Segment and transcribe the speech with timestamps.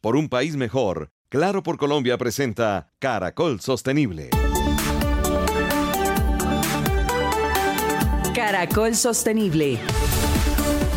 [0.00, 4.30] Por un país mejor, Claro por Colombia presenta Caracol Sostenible.
[8.34, 9.78] Caracol Sostenible.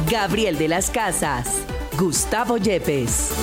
[0.09, 1.65] Gabriel de las Casas.
[1.99, 3.33] Gustavo Yepes.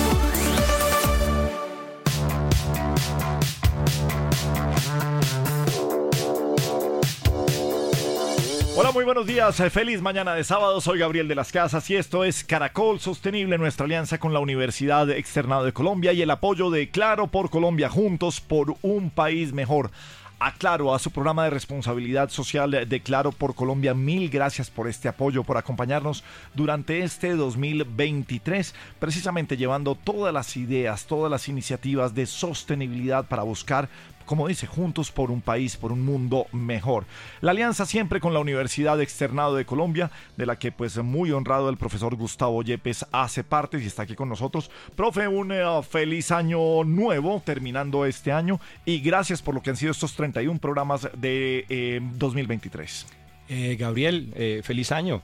[8.81, 9.59] Hola, muy buenos días.
[9.59, 10.79] Eh, Feliz mañana de sábado.
[10.79, 15.09] Soy Gabriel de las Casas y esto es Caracol Sostenible, nuestra alianza con la Universidad
[15.09, 19.91] Externado de Colombia y el apoyo de Claro por Colombia, juntos por un país mejor.
[20.39, 24.87] A Claro, a su programa de responsabilidad social de Claro por Colombia, mil gracias por
[24.87, 32.15] este apoyo, por acompañarnos durante este 2023, precisamente llevando todas las ideas, todas las iniciativas
[32.15, 33.89] de sostenibilidad para buscar
[34.29, 37.05] como dice, juntos por un país, por un mundo mejor.
[37.41, 41.67] La alianza siempre con la Universidad Externado de Colombia, de la que pues muy honrado
[41.67, 44.69] el profesor Gustavo Yepes hace parte y está aquí con nosotros.
[44.95, 49.77] Profe, un eh, feliz año nuevo terminando este año y gracias por lo que han
[49.77, 53.07] sido estos 31 programas de 2023.
[53.49, 55.23] Eh, Gabriel, eh, feliz año.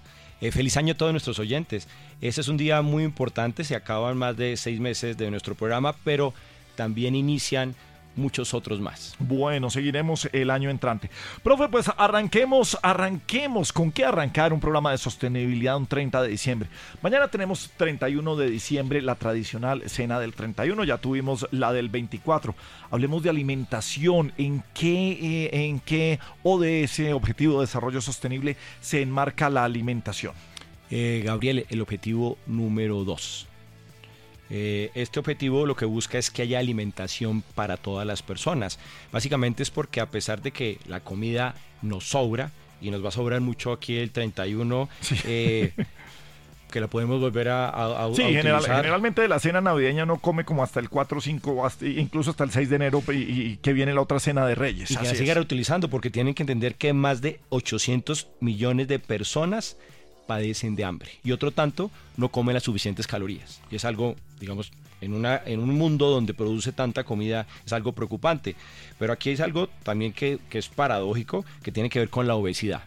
[0.50, 1.88] feliz año a todos nuestros oyentes.
[2.22, 5.96] Este es un día muy importante, se acaban más de seis meses de nuestro programa,
[6.04, 6.34] pero
[6.76, 7.76] también inician
[8.16, 9.16] muchos otros más.
[9.20, 11.10] Bueno, seguiremos el año entrante.
[11.44, 13.74] Profe, pues arranquemos, arranquemos.
[13.74, 16.70] ¿Con qué arrancar un programa de sostenibilidad un 30 de diciembre?
[17.02, 22.56] Mañana tenemos 31 de diciembre, la tradicional cena del 31, ya tuvimos la del 24.
[22.92, 29.50] Hablemos de alimentación, en qué, eh, en qué ODS, Objetivo de Desarrollo Sostenible, se enmarca
[29.50, 30.34] la alimentación.
[30.92, 33.48] Eh, Gabriel, el objetivo número 2
[34.50, 38.80] eh, este objetivo lo que busca es que haya alimentación para todas las personas.
[39.12, 43.12] Básicamente es porque a pesar de que la comida nos sobra, y nos va a
[43.12, 44.90] sobrar mucho aquí el 31,
[45.26, 45.72] eh,
[46.72, 50.62] que la podemos volver a, a, sí, generalmente de la cena navideña no come como
[50.62, 54.20] hasta el 4, 5, incluso hasta el 6 de enero y, que viene la otra
[54.20, 54.92] cena de Reyes.
[54.92, 59.00] Y que la siga reutilizando porque tienen que entender que más de 800 millones de
[59.00, 59.78] personas
[60.26, 63.62] padecen de hambre y otro tanto no comen las suficientes calorías.
[63.70, 64.72] Y es algo, digamos,
[65.02, 68.56] en, una, en un mundo donde produce tanta comida es algo preocupante.
[68.98, 72.36] Pero aquí es algo también que, que es paradójico, que tiene que ver con la
[72.36, 72.84] obesidad.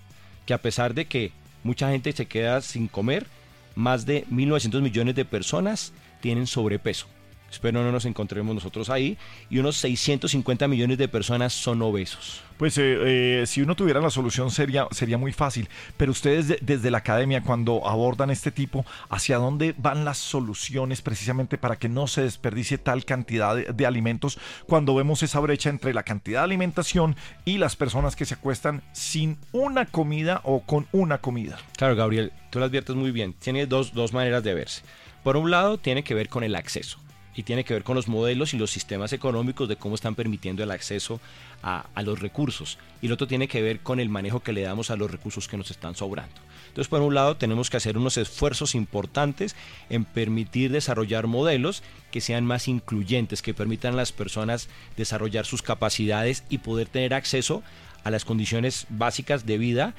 [0.47, 1.32] Que a pesar de que
[1.62, 3.26] mucha gente se queda sin comer,
[3.75, 7.06] más de 1.900 millones de personas tienen sobrepeso.
[7.50, 9.16] Espero no nos encontremos nosotros ahí.
[9.50, 12.42] Y unos 650 millones de personas son obesos.
[12.59, 15.69] Pues eh, eh, si uno tuviera la solución sería, sería muy fácil.
[15.97, 21.56] Pero ustedes desde la academia, cuando abordan este tipo, ¿hacia dónde van las soluciones precisamente
[21.56, 26.03] para que no se desperdicie tal cantidad de, alimentos cuando vemos esa brecha entre la
[26.03, 31.19] cantidad de alimentación y las personas que se acuestan sin una comida o con una
[31.19, 31.58] comida?
[31.76, 33.34] Claro, Gabriel, tú lo adviertes muy bien.
[33.34, 34.82] Tiene dos, dos maneras de verse.
[35.22, 36.98] Por un lado, tiene que ver con el acceso
[37.38, 40.65] y tiene que ver con los modelos y los sistemas económicos de cómo están permitiendo
[40.65, 41.21] el acceso
[41.62, 42.78] a, los recursos.
[43.00, 45.47] Y el otro tiene que ver con el manejo que le damos a los recursos
[45.47, 46.34] que nos están sobrando.
[46.66, 49.54] Entonces, por un lado, tenemos que hacer unos esfuerzos importantes
[49.88, 55.62] en permitir desarrollar modelos que sean más incluyentes, que permitan a las personas desarrollar sus
[55.62, 57.62] capacidades y poder tener acceso
[58.03, 59.94] a las condiciones básicas de vida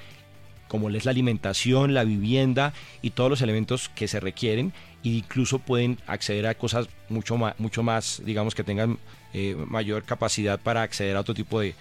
[0.70, 4.72] como es la alimentación, la vivienda y todos los elementos que se requieren
[5.04, 8.98] e incluso pueden acceder a cosas mucho más, mucho más digamos, que tengan
[9.34, 11.76] eh, mayor capacidad para acceder a otro tipo de,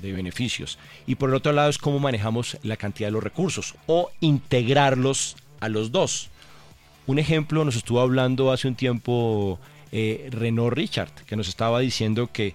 [0.00, 0.78] beneficios.
[1.06, 5.36] Y por el otro lado es cómo manejamos la cantidad de los recursos o integrarlos
[5.60, 6.30] a los dos.
[7.06, 9.58] Un ejemplo nos estuvo hablando hace un tiempo
[9.92, 12.54] eh, Richard, que nos estaba diciendo que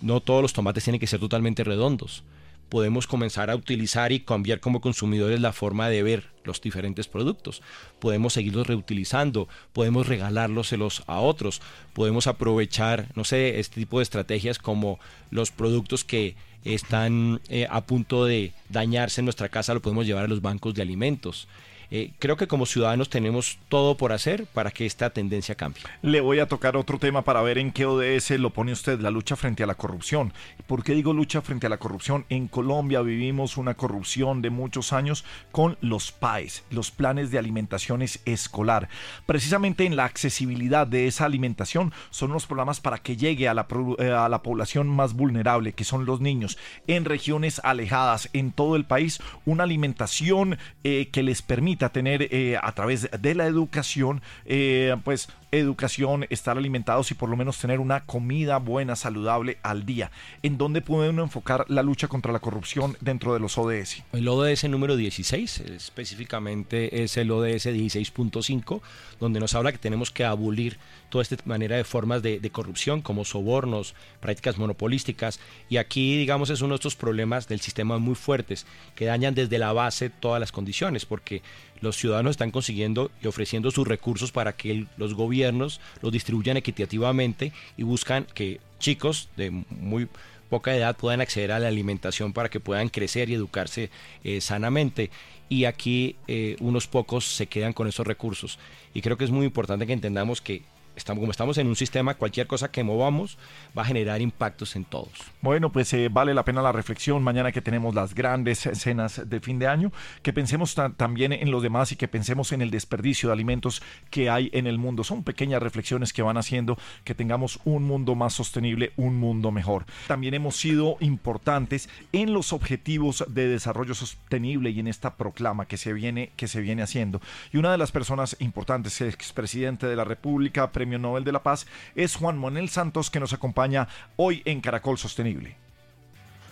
[0.00, 2.22] no todos los tomates tienen que ser totalmente redondos
[2.72, 7.60] podemos comenzar a utilizar y cambiar como consumidores la forma de ver los diferentes productos.
[7.98, 11.60] Podemos seguirlos reutilizando, podemos regalárselos a otros,
[11.92, 14.98] podemos aprovechar, no sé, este tipo de estrategias como
[15.30, 16.34] los productos que
[16.64, 20.72] están eh, a punto de dañarse en nuestra casa, lo podemos llevar a los bancos
[20.72, 21.48] de alimentos.
[21.94, 25.82] Eh, creo que como ciudadanos tenemos todo por hacer para que esta tendencia cambie.
[26.00, 29.10] Le voy a tocar otro tema para ver en qué ODS lo pone usted, la
[29.10, 30.32] lucha frente a la corrupción.
[30.66, 32.24] ¿Por qué digo lucha frente a la corrupción?
[32.30, 38.20] En Colombia vivimos una corrupción de muchos años con los PAES, los planes de alimentaciones
[38.24, 38.88] escolar.
[39.26, 43.66] Precisamente en la accesibilidad de esa alimentación son unos programas para que llegue a la,
[43.98, 46.56] eh, a la población más vulnerable, que son los niños,
[46.86, 52.56] en regiones alejadas, en todo el país, una alimentación eh, que les permita tener eh,
[52.60, 57.78] a través de la educación, eh, pues educación, estar alimentados y por lo menos tener
[57.78, 60.10] una comida buena, saludable al día.
[60.42, 64.02] ¿En dónde puede uno enfocar la lucha contra la corrupción dentro de los ODS?
[64.12, 68.80] El ODS número 16, específicamente es el ODS 16.5,
[69.20, 70.78] donde nos habla que tenemos que abolir
[71.10, 75.40] toda esta manera de formas de, corrupción como sobornos, prácticas monopolísticas.
[75.68, 78.64] Y aquí, digamos, es uno de estos problemas del sistema muy fuertes
[78.94, 81.42] que dañan desde la base todas las condiciones, porque
[81.82, 87.52] los ciudadanos están consiguiendo y ofreciendo sus recursos para que los gobiernos los distribuyan equitativamente
[87.76, 90.08] y buscan que chicos de muy
[90.48, 93.90] poca edad puedan acceder a la alimentación para que puedan crecer y educarse
[94.22, 95.10] eh, sanamente.
[95.48, 98.58] Y aquí eh, unos pocos se quedan con esos recursos.
[98.94, 100.62] Y creo que es muy importante que entendamos que
[101.06, 103.38] como estamos en un sistema, cualquier cosa que movamos
[103.76, 105.12] va a generar impactos en todos.
[105.40, 109.40] Bueno, pues eh, vale la pena la reflexión mañana que tenemos las grandes escenas de
[109.40, 109.92] fin de año,
[110.22, 114.30] que pensemos también en los demás y que pensemos en el desperdicio de alimentos que
[114.30, 115.04] hay en el mundo.
[115.04, 119.84] Son pequeñas reflexiones que van haciendo que tengamos un mundo más sostenible, un mundo mejor.
[120.06, 125.76] También hemos sido importantes en los objetivos de desarrollo sostenible y en esta proclama que
[125.76, 127.20] se viene, que se viene haciendo.
[127.52, 131.64] Y una de las personas importantes, expresidente de la República, Premio Nobel de la Paz,
[131.94, 133.86] es Juan Manuel Santos, que nos acompaña
[134.16, 135.54] hoy en Caracol Sostenible.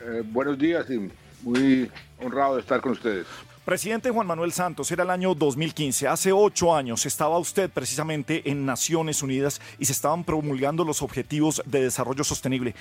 [0.00, 1.10] Eh, buenos días y
[1.42, 1.90] muy
[2.22, 3.26] honrado de estar con ustedes.
[3.64, 8.64] Presidente Juan Manuel Santos, era el año 2015, hace ocho años estaba usted precisamente en
[8.64, 12.76] Naciones Unidas y se estaban promulgando los objetivos de desarrollo sostenible.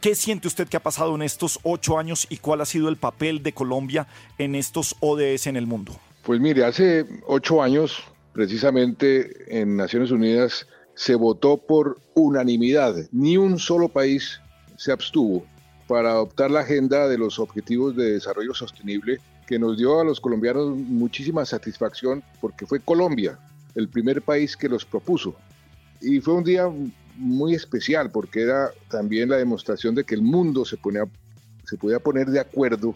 [0.00, 2.96] ¿Qué siente usted que ha pasado en estos ocho años y cuál ha sido el
[2.96, 4.06] papel de Colombia
[4.38, 6.00] en estos ODS en el mundo?
[6.22, 8.02] Pues mire, hace ocho años,
[8.32, 12.96] precisamente en Naciones Unidas, se votó por unanimidad.
[13.12, 14.40] Ni un solo país
[14.76, 15.44] se abstuvo
[15.86, 20.20] para adoptar la agenda de los Objetivos de Desarrollo Sostenible que nos dio a los
[20.20, 23.38] colombianos muchísima satisfacción porque fue Colombia
[23.74, 25.34] el primer país que los propuso.
[26.00, 26.70] Y fue un día
[27.16, 31.04] muy especial porque era también la demostración de que el mundo se, ponía,
[31.64, 32.94] se podía poner de acuerdo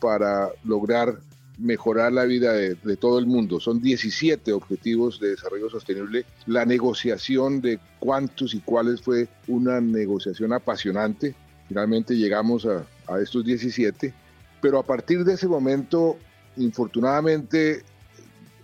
[0.00, 1.20] para lograr
[1.58, 3.60] mejorar la vida de, todo el mundo.
[3.60, 6.24] Son 17 objetivos de desarrollo sostenible.
[6.46, 11.34] La negociación de cuántos y cuáles fue una negociación apasionante.
[11.66, 14.14] Finalmente llegamos a, a estos 17,
[14.60, 16.16] pero a partir de ese momento,
[16.56, 17.82] infortunadamente,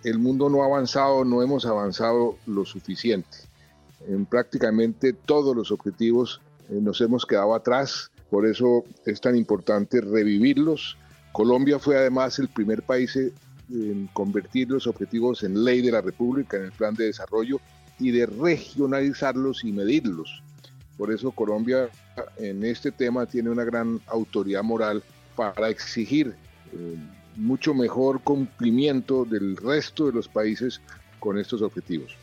[0.03, 3.37] el mundo no ha avanzado, no hemos avanzado lo suficiente.
[4.07, 10.01] En prácticamente todos los objetivos eh, nos hemos quedado atrás, por eso es tan importante
[10.01, 10.97] revivirlos,
[11.35, 13.13] Colombia fue además el primer país
[13.69, 17.59] en convertir los objetivos en ley de la República, en el plan de desarrollo,
[17.99, 20.41] y de regionalizarlos y medirlos.
[20.97, 21.89] Por eso Colombia
[22.37, 25.03] en este tema tiene una gran autoridad moral
[25.35, 26.33] para exigir
[26.71, 26.95] eh,
[27.35, 30.79] mucho mejor cumplimiento del resto de los países
[31.19, 32.15] con estos objetivos.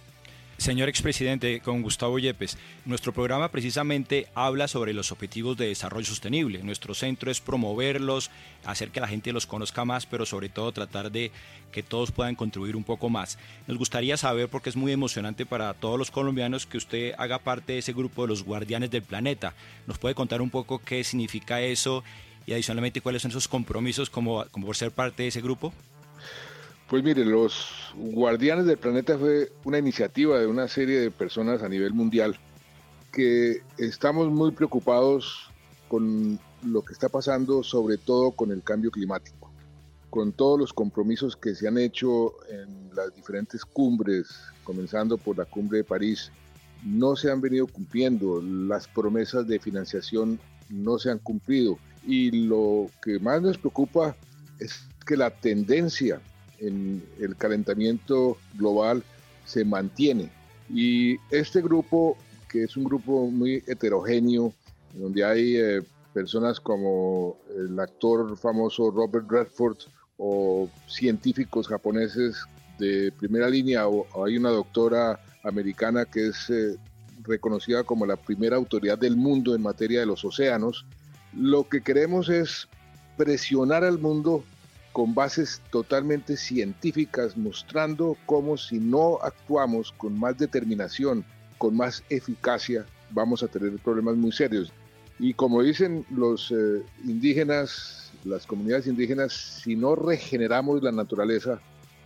[0.63, 6.63] Señor expresidente, con Gustavo Yepes, nuestro programa precisamente habla sobre los objetivos de desarrollo sostenible.
[6.63, 8.31] Nuestro centro es promoverlos,
[8.65, 11.33] hacer que la gente los conozca más, pero sobre todo tratar de
[11.73, 13.39] que todos puedan contribuir un poco más.
[13.67, 17.73] Nos gustaría saber, porque es muy emocionante para todos los colombianos, que usted haga parte
[17.73, 19.55] de ese grupo de los guardianes del planeta.
[19.89, 22.05] ¿Nos puede contar un poco qué significa eso
[22.47, 25.75] y adicionalmente cuáles son esos compromisos como, como por ser parte de ese grupo?
[26.93, 31.69] Pues mire, los Guardianes del Planeta fue una iniciativa de una serie de personas a
[31.71, 32.39] nivel mundial
[33.11, 35.51] que estamos muy preocupados
[35.89, 39.51] con lo que está pasando, sobre todo con el cambio climático,
[40.11, 44.29] con todos los compromisos que se han hecho en las diferentes cumbres,
[44.63, 46.31] comenzando por la cumbre de París,
[46.85, 50.39] no se han venido cumpliendo, las promesas de financiación
[50.69, 54.15] no se han cumplido y lo que más nos preocupa
[54.59, 56.21] es que la tendencia
[56.63, 59.03] en el calentamiento global
[59.45, 60.31] se mantiene.
[60.73, 62.17] Y este grupo,
[62.49, 64.53] que es un grupo muy heterogéneo,
[64.95, 69.79] donde hay eh, personas como el actor famoso Robert Redford
[70.19, 72.37] o científicos japoneses
[72.79, 76.77] de primera línea, o, hay una doctora americana que es eh,
[77.23, 80.87] reconocida como la primera autoridad del mundo en materia de los océanos,
[81.35, 82.69] lo que queremos es
[83.17, 84.45] presionar al mundo
[84.93, 91.25] con bases totalmente científicas, mostrando cómo si no actuamos con más determinación,
[91.59, 94.73] con más eficacia, vamos a tener problemas muy serios.
[95.19, 101.61] Y como dicen los eh, indígenas, las comunidades indígenas, si no regeneramos la naturaleza,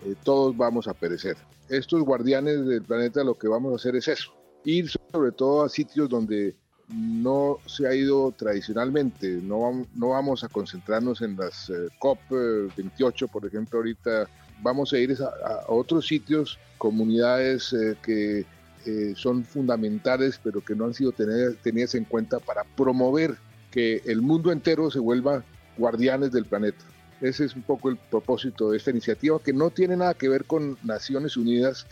[0.05, 1.37] eh, todos vamos a perecer.
[1.69, 4.33] Estos guardianes del planeta lo que vamos a hacer es eso,
[4.65, 6.55] ir sobre todo a sitios donde
[6.89, 9.29] no se ha ido tradicionalmente.
[9.43, 14.29] No, no vamos a concentrarnos en las eh, COP28, por ejemplo, ahorita
[14.63, 18.45] vamos a ir a, otros sitios, comunidades eh, que
[18.87, 23.37] eh, son fundamentales, pero que no han sido tenidas en cuenta para promover
[23.71, 25.45] que el mundo entero se vuelva
[25.77, 26.85] guardianes del planeta.
[27.21, 30.45] Ese es un poco el propósito de esta iniciativa, que no tiene nada que ver
[30.45, 31.87] con Naciones Unidas,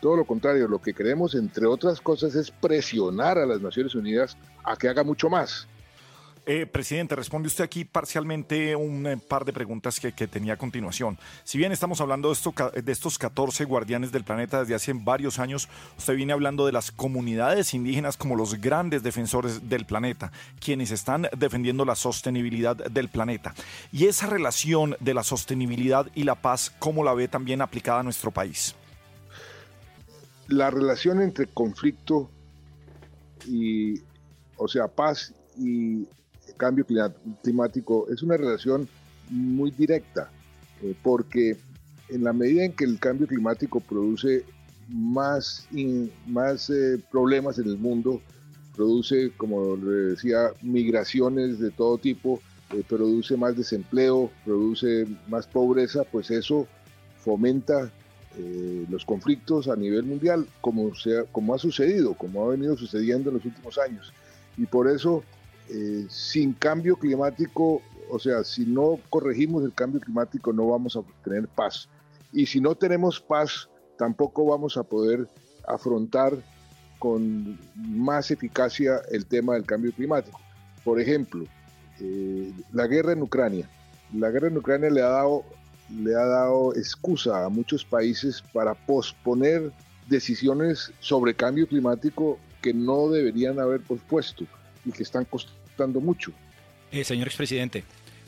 [0.00, 4.36] todo lo contrario, lo que queremos, entre otras cosas, es presionar a las Naciones Unidas
[4.64, 5.66] a que haga mucho más.
[6.50, 11.18] Eh, presidente, responde usted aquí parcialmente un eh, par de preguntas que, tenía a continuación.
[11.44, 15.38] Si bien estamos hablando de, esto, de estos 14 guardianes del planeta desde hace varios
[15.38, 20.90] años, usted viene hablando de las comunidades indígenas como los grandes defensores del planeta, quienes
[20.90, 23.52] están defendiendo la sostenibilidad del planeta.
[23.92, 28.04] Y esa relación de la sostenibilidad y la paz, ¿cómo la ve también aplicada a
[28.04, 28.74] nuestro país?
[30.48, 32.30] La relación entre conflicto
[33.46, 34.00] y,
[34.56, 36.06] o sea, paz y
[36.56, 36.84] cambio
[37.42, 38.88] climático es una relación
[39.30, 40.30] muy directa,
[40.82, 41.56] eh, porque
[42.08, 44.44] en la medida en que el cambio climático produce
[44.88, 45.68] más,
[46.26, 48.20] más eh, problemas en el mundo,
[48.74, 52.40] produce, como le decía, migraciones de todo tipo,
[52.72, 56.66] eh, produce más desempleo, produce más pobreza, pues eso
[57.18, 57.90] fomenta
[58.88, 63.36] los conflictos a nivel mundial, como, sea, como ha sucedido, como ha venido sucediendo en
[63.36, 64.12] los últimos años.
[64.56, 65.22] Y por eso
[65.68, 71.02] eh, sin cambio climático, o sea, si no corregimos el cambio climático no vamos a
[71.22, 71.88] tener paz.
[72.32, 73.68] Y si no tenemos paz,
[73.98, 75.28] tampoco vamos a poder
[75.66, 76.32] afrontar
[76.98, 80.40] con más eficacia el tema del cambio climático.
[80.84, 81.44] Por ejemplo,
[82.00, 83.68] eh, la guerra en Ucrania.
[84.14, 85.44] La guerra en Ucrania le ha dado
[85.90, 89.72] le ha dado excusa a muchos países para posponer
[90.06, 94.44] decisiones sobre cambio climático que no deberían haber pospuesto
[94.84, 96.32] y que están costando mucho.
[96.90, 97.84] Eh, señor expresidente,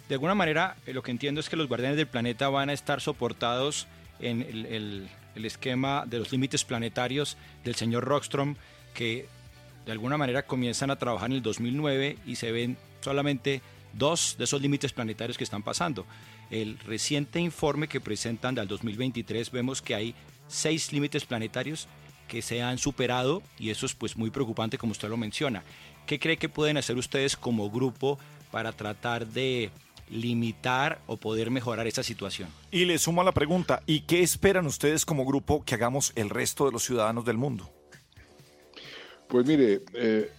[0.09, 2.73] de alguna manera eh, lo que entiendo es que los guardianes del planeta van a
[2.73, 3.87] estar soportados
[4.21, 5.09] en el,
[5.45, 8.57] esquema de los límites planetarios del señor Rockstrom,
[8.93, 9.26] que
[9.87, 13.62] de alguna manera comienzan a trabajar en el 2009 y se ven solamente
[13.95, 16.05] dos de esos límites planetarios que están pasando.
[16.50, 20.14] El reciente informe que presentan del 2023 vemos que hay
[20.49, 21.88] seis límites planetarios
[22.26, 25.62] que se han superado y eso es pues muy preocupante como usted lo menciona.
[26.07, 28.19] ¿Qué cree que pueden hacer ustedes como grupo
[28.50, 29.71] para tratar de
[30.09, 32.49] limitar o poder mejorar esa situación?
[32.71, 36.30] Y le sumo a la pregunta, ¿y qué esperan ustedes como grupo que hagamos el
[36.30, 37.71] resto de los ciudadanos del mundo?
[39.28, 40.30] Pues mire, eh,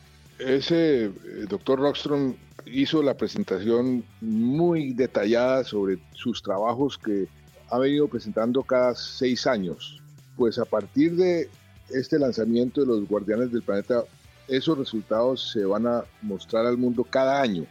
[0.46, 1.12] ese eh,
[1.48, 7.28] doctor Rockstrom hizo la presentación muy detallada sobre sus trabajos que
[7.70, 10.02] ha venido presentando cada seis años.
[10.36, 11.50] Pues a partir de
[11.90, 14.04] este lanzamiento de los Guardianes del Planeta
[14.48, 17.66] esos resultados se van a mostrar al mundo cada año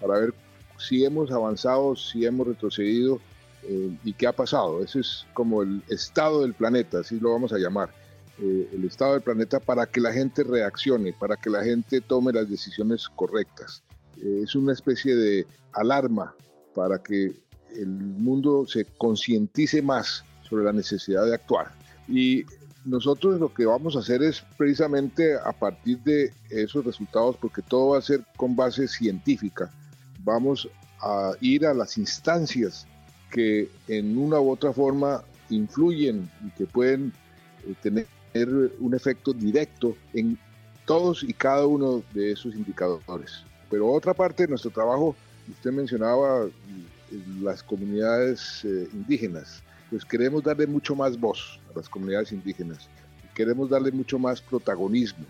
[0.00, 0.34] para ver
[0.78, 3.20] si hemos avanzado, si hemos retrocedido
[3.62, 4.82] eh, y qué ha pasado.
[4.82, 7.90] Ese es como el estado del planeta, así lo vamos a llamar.
[8.38, 12.32] Eh, el estado del planeta para que la gente reaccione, para que la gente tome
[12.32, 13.82] las decisiones correctas.
[14.18, 16.34] Eh, es una especie de alarma
[16.74, 17.32] para que
[17.74, 21.72] el mundo se concientice más sobre la necesidad de actuar.
[22.08, 22.44] Y
[22.84, 27.90] nosotros lo que vamos a hacer es precisamente a partir de esos resultados, porque todo
[27.90, 29.72] va a ser con base científica,
[30.20, 30.68] vamos
[31.00, 32.86] a ir a las instancias
[33.30, 37.12] que en una u otra forma influyen y que pueden
[37.66, 38.06] eh, tener
[38.44, 40.38] un efecto directo en
[40.84, 43.42] todos y cada uno de esos indicadores.
[43.70, 45.16] Pero otra parte de nuestro trabajo,
[45.50, 46.46] usted mencionaba
[47.40, 52.88] las comunidades eh, indígenas pues queremos darle mucho más voz a las comunidades indígenas,
[53.34, 55.24] queremos darle mucho más protagonismo,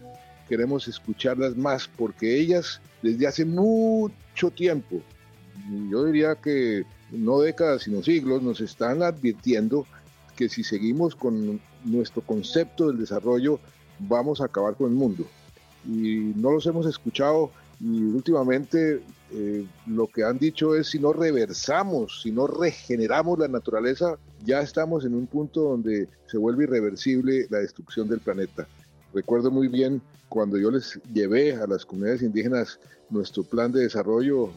[0.48, 5.02] queremos escucharlas más porque ellas desde hace mucho tiempo,
[5.90, 9.86] yo diría que no décadas sino siglos, nos están advirtiendo
[10.36, 13.58] que si seguimos con nuestro concepto del desarrollo
[13.98, 15.24] vamos a acabar con el mundo.
[15.86, 17.50] Y no los hemos escuchado
[17.80, 19.02] y últimamente
[19.32, 24.60] eh, lo que han dicho es si no reversamos, si no regeneramos la naturaleza, ya
[24.60, 28.66] estamos en un punto donde se vuelve irreversible la destrucción del planeta.
[29.12, 32.78] Recuerdo muy bien cuando yo les llevé a las comunidades indígenas
[33.10, 34.50] nuestro plan de desarrollo,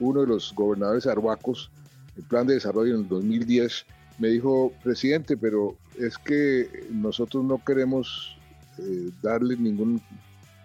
[0.00, 1.70] uno de los gobernadores arhuacos,
[2.16, 3.86] el plan de desarrollo en el 2010,
[4.18, 8.36] me dijo, presidente, pero es que nosotros no queremos
[8.78, 10.00] eh, darle ningún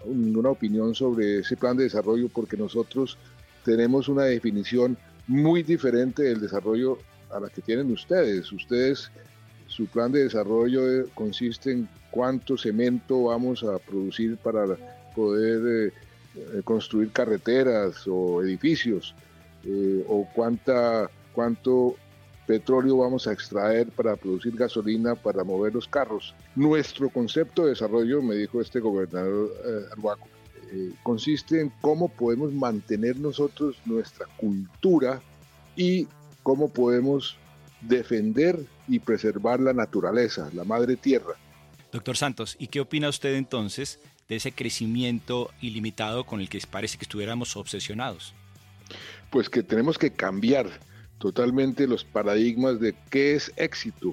[0.05, 3.17] ninguna opinión sobre ese plan de desarrollo porque nosotros
[3.63, 6.97] tenemos una definición muy diferente del desarrollo
[7.31, 8.51] a la que tienen ustedes.
[8.51, 9.11] Ustedes,
[9.67, 14.65] su plan de desarrollo eh, consiste en cuánto cemento vamos a producir para
[15.15, 15.93] poder eh,
[16.35, 19.15] eh, construir carreteras o edificios,
[20.07, 21.95] o cuánta, cuánto
[22.51, 26.35] petróleo vamos a extraer para producir gasolina para mover los carros.
[26.53, 30.27] Nuestro concepto de desarrollo, me dijo este gobernador eh, Arhuaco,
[30.69, 35.21] eh, consiste en cómo podemos mantener nosotros nuestra cultura
[35.77, 36.09] y
[36.43, 37.37] cómo podemos
[37.79, 41.35] defender y preservar la naturaleza, la madre tierra.
[41.93, 46.97] Doctor Santos, ¿y qué opina usted entonces de ese crecimiento ilimitado con el que parece
[46.97, 48.33] que estuviéramos obsesionados?
[49.29, 50.67] Pues que tenemos que cambiar
[51.21, 54.09] totalmente los paradigmas de qué es éxito.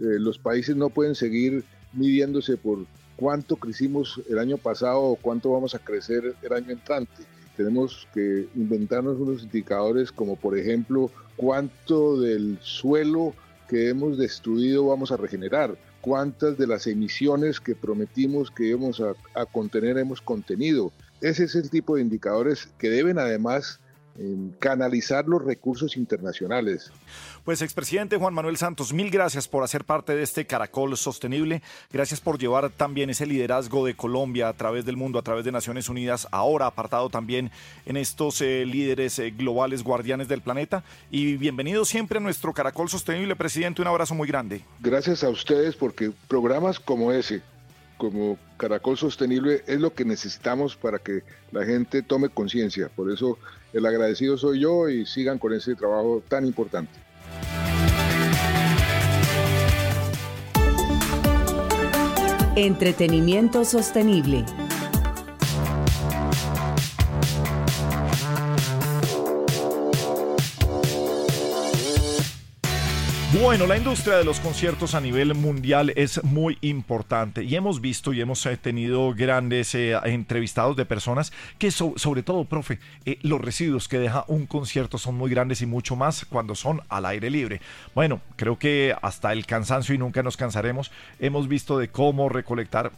[0.00, 2.84] Eh, los países no pueden seguir midiéndose por
[3.16, 7.22] cuánto crecimos el año pasado o cuánto vamos a crecer el año entrante.
[7.56, 13.34] Tenemos que inventarnos unos indicadores como por ejemplo cuánto del suelo
[13.68, 19.14] que hemos destruido vamos a regenerar, cuántas de las emisiones que prometimos que íbamos a,
[19.40, 20.92] a contener hemos contenido.
[21.20, 23.80] Ese es el tipo de indicadores que deben además
[24.58, 26.90] canalizar los recursos internacionales.
[27.44, 32.20] Pues expresidente Juan Manuel Santos, mil gracias por hacer parte de este Caracol Sostenible, gracias
[32.20, 35.88] por llevar también ese liderazgo de Colombia a través del mundo, a través de Naciones
[35.88, 37.50] Unidas, ahora apartado también
[37.86, 40.82] en estos eh, líderes eh, globales guardianes del planeta.
[41.10, 44.62] Y bienvenido siempre a nuestro Caracol Sostenible, presidente, un abrazo muy grande.
[44.80, 47.40] Gracias a ustedes porque programas como ese,
[47.96, 51.22] como Caracol Sostenible, es lo que necesitamos para que
[51.52, 52.90] la gente tome conciencia.
[52.94, 53.38] Por eso
[53.72, 56.92] el agradecido soy yo y sigan con ese trabajo tan importante.
[62.56, 64.44] Entretenimiento sostenible.
[73.40, 78.12] Bueno, la industria de los conciertos a nivel mundial es muy importante y hemos visto
[78.12, 83.40] y hemos eh, tenido grandes eh, entrevistados de personas que sobre todo, profe, eh, los
[83.40, 87.30] residuos que deja un concierto son muy grandes y mucho más cuando son al aire
[87.30, 87.60] libre.
[87.94, 90.90] Bueno, creo que hasta el cansancio y nunca nos cansaremos,
[91.20, 92.90] hemos visto de cómo recolectar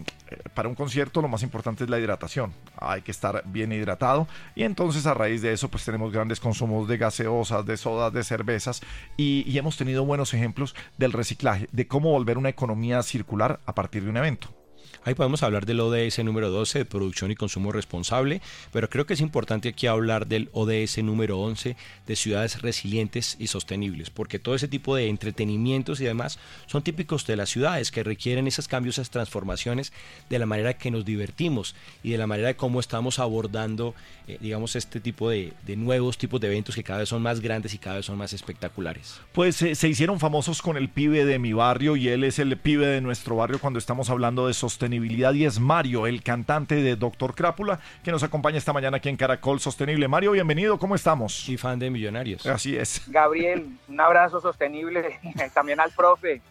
[0.55, 2.55] para un concierto lo más importante es la hidratación.
[2.79, 6.89] Hay que estar bien hidratado y entonces a raíz de eso pues tenemos grandes consumos
[6.89, 8.81] de gaseosas, de sodas, de cervezas
[9.19, 13.75] y, y hemos tenido buenos ejemplos del reciclaje, de cómo volver una economía circular a
[13.75, 14.60] partir de un evento.
[15.03, 19.15] Ahí podemos hablar del ODS número 12 de producción y consumo responsable, pero creo que
[19.15, 21.75] es importante aquí hablar del ODS número 11
[22.07, 27.27] de ciudades resilientes y sostenibles, porque todo ese tipo de entretenimientos y demás son típicos
[27.27, 29.95] de las ciudades que requieren esos cambios, esas transformaciones
[30.29, 33.95] de la manera que nos divertimos y de la manera de cómo estamos abordando,
[34.29, 37.73] eh, digamos, este tipo de, nuevos tipos de eventos que cada vez son más grandes
[37.73, 39.19] y cada vez son más espectaculares.
[39.33, 42.55] Pues eh, se hicieron famosos con el pibe de mi barrio y él es el
[42.59, 46.97] pibe de nuestro barrio cuando estamos hablando de sostenibilidad y es Mario, el cantante de
[46.97, 50.09] Doctor Crápula, que nos acompaña esta mañana aquí en Caracol Sostenible.
[50.09, 51.49] Mario, bienvenido, ¿cómo estamos?
[51.49, 52.45] Y fan de Millonarios.
[52.47, 53.03] Así es.
[53.07, 55.21] Gabriel, un abrazo sostenible
[55.55, 56.43] también al profe.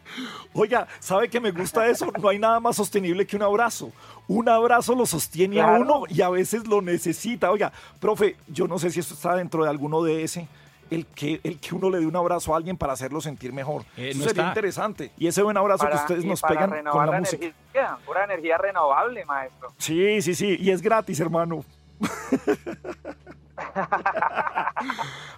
[0.53, 2.11] Oiga, ¿sabe que me gusta eso?
[2.21, 3.91] No hay nada más sostenible que un abrazo.
[4.27, 7.51] Un abrazo lo sostiene a uno y a veces lo necesita.
[7.51, 10.47] Oiga, profe, yo no sé si esto está dentro de alguno de ese
[10.89, 13.83] el que, el que uno le dé un abrazo a alguien para hacerlo sentir mejor.
[13.97, 15.11] Eh, Eso sería interesante.
[15.17, 17.45] Y ese buen abrazo que ustedes nos pegan con la, música.
[17.45, 19.71] Energía, pura energía renovable, maestro.
[19.77, 20.57] Sí, sí, sí.
[20.59, 21.63] Y es gratis, hermano.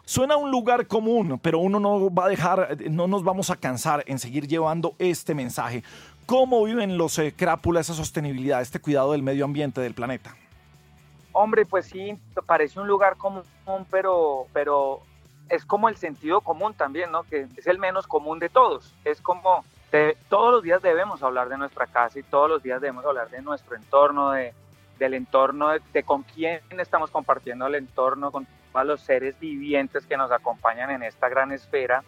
[0.05, 4.03] Suena un lugar común, pero uno no va a dejar, no nos vamos a cansar
[4.07, 5.83] en seguir llevando este mensaje.
[6.25, 10.35] ¿Cómo viven los eh, crápulas esa sostenibilidad, este cuidado del medio ambiente del planeta?
[11.33, 13.43] Hombre, pues sí, parece un lugar común,
[13.89, 15.01] pero, pero
[15.51, 17.23] es como el sentido común también, ¿no?
[17.23, 18.95] Que es el menos común de todos.
[19.03, 19.65] Es como
[20.29, 23.41] todos los días debemos hablar de nuestra casa y todos los días debemos hablar de
[23.41, 24.53] nuestro entorno, de,
[24.97, 30.15] del entorno, de, con quién estamos compartiendo el entorno, con todos los seres vivientes que
[30.15, 32.01] nos acompañan en esta gran esfera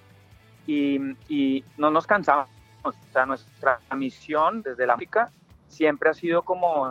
[0.65, 2.47] y, y no nos cansamos.
[2.83, 5.29] O sea, nuestra misión desde la África
[5.67, 6.89] siempre ha sido como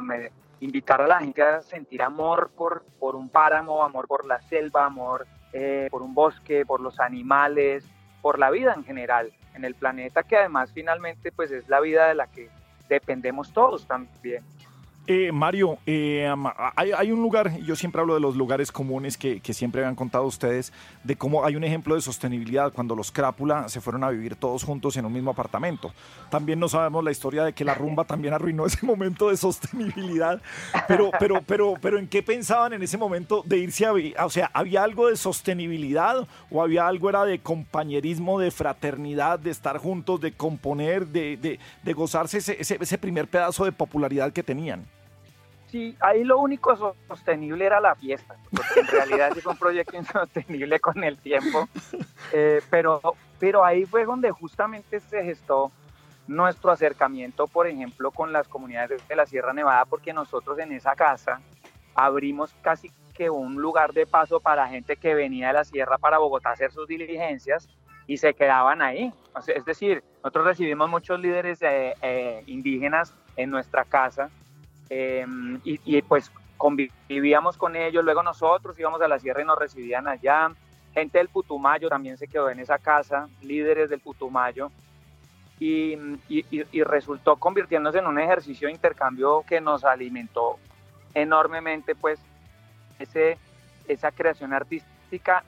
[0.61, 4.85] invitar a la gente a sentir amor por, por un páramo, amor por la selva,
[4.85, 7.85] amor eh, por un bosque, por los animales,
[8.21, 12.09] por la vida en general en el planeta, que además finalmente pues es la vida
[12.09, 12.49] de la que
[12.89, 14.45] dependemos todos también.
[15.09, 16.33] Eh, Mario, eh,
[16.77, 20.25] hay, un lugar, yo siempre hablo de los lugares comunes que, siempre me han contado
[20.25, 24.37] ustedes, de cómo hay un ejemplo de sostenibilidad cuando los Crápula se fueron a vivir
[24.37, 25.93] todos juntos en un mismo apartamento.
[26.31, 30.41] También no sabemos la historia de que la rumba también arruinó ese momento de sostenibilidad,
[30.87, 33.93] pero, pero, pero, pero ¿en qué pensaban en ese momento de irse a
[34.25, 39.51] O sea, ¿había algo de sostenibilidad o había algo era de compañerismo, de fraternidad, de
[39.51, 44.92] estar juntos, de componer, de, de, gozarse ese primer pedazo de popularidad que tenían?
[45.73, 49.97] Sí, ahí lo único sostenible era la fiesta, porque en realidad sí fue un proyecto
[49.97, 51.67] insostenible con el tiempo,
[52.33, 53.01] eh, pero,
[53.41, 55.73] pero ahí fue donde justamente se gestó
[56.29, 60.95] nuestro acercamiento, por ejemplo, con las comunidades de la Sierra Nevada, porque nosotros en esa
[60.95, 61.41] casa
[61.95, 66.19] abrimos casi que un lugar de paso para gente que venía de la sierra para
[66.19, 67.69] Bogotá a hacer sus diligencias
[68.07, 69.13] y se quedaban ahí.
[69.47, 74.31] es decir, nosotros recibimos muchos líderes eh, eh, indígenas en nuestra casa
[74.95, 80.07] em, y, pues convivíamos con ellos, luego nosotros íbamos a la sierra y nos recibían
[80.07, 80.53] allá.
[80.93, 84.71] Gente del Putumayo también se quedó en esa casa, líderes del Putumayo
[85.59, 85.97] y,
[86.85, 90.59] resultó convirtiéndose en un ejercicio de intercambio que nos alimentó
[91.15, 92.21] enormemente pues
[92.99, 93.39] ese,
[93.89, 94.92] esa creación artística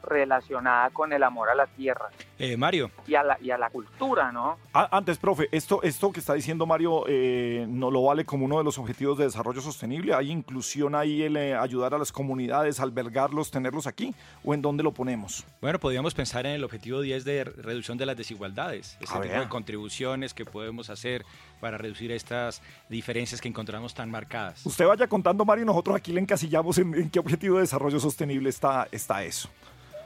[0.03, 2.11] relacionada con el amor a la tierra.
[2.39, 2.91] Eh, Mario.
[3.07, 4.59] Y a, la, y a la cultura, ¿no?
[4.73, 8.65] antes, profe, esto, esto que está diciendo Mario eh, no lo vale como uno de
[8.65, 10.15] los objetivos de desarrollo sostenible.
[10.15, 14.15] ¿Hay inclusión ahí el eh, ayudar a las comunidades, albergarlos, tenerlos aquí?
[14.45, 15.45] ¿O en dónde lo ponemos?
[15.61, 18.99] Bueno, podríamos pensar en el objetivo 10 de reducción de las desigualdades.
[19.01, 21.25] Ese tipo de contribuciones que podemos hacer
[21.65, 24.67] para reducir estas diferencias que encontramos tan marcadas.
[24.67, 28.51] Usted vaya contando, Mario, nosotros aquí le encasillamos en, en qué objetivo de desarrollo sostenible
[28.51, 29.49] está, está eso.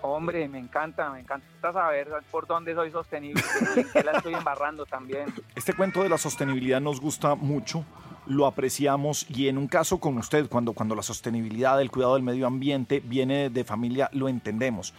[0.02, 3.42] Hombre, me encanta, me encanta saber por dónde soy sostenible
[3.74, 5.34] y en qué la estoy embarrando también.
[5.56, 7.84] Este cuento de la sostenibilidad nos gusta mucho,
[8.28, 12.22] lo apreciamos y en un caso con usted, cuando, cuando la sostenibilidad, el cuidado del
[12.22, 14.94] medio ambiente viene de familia, lo entendemos.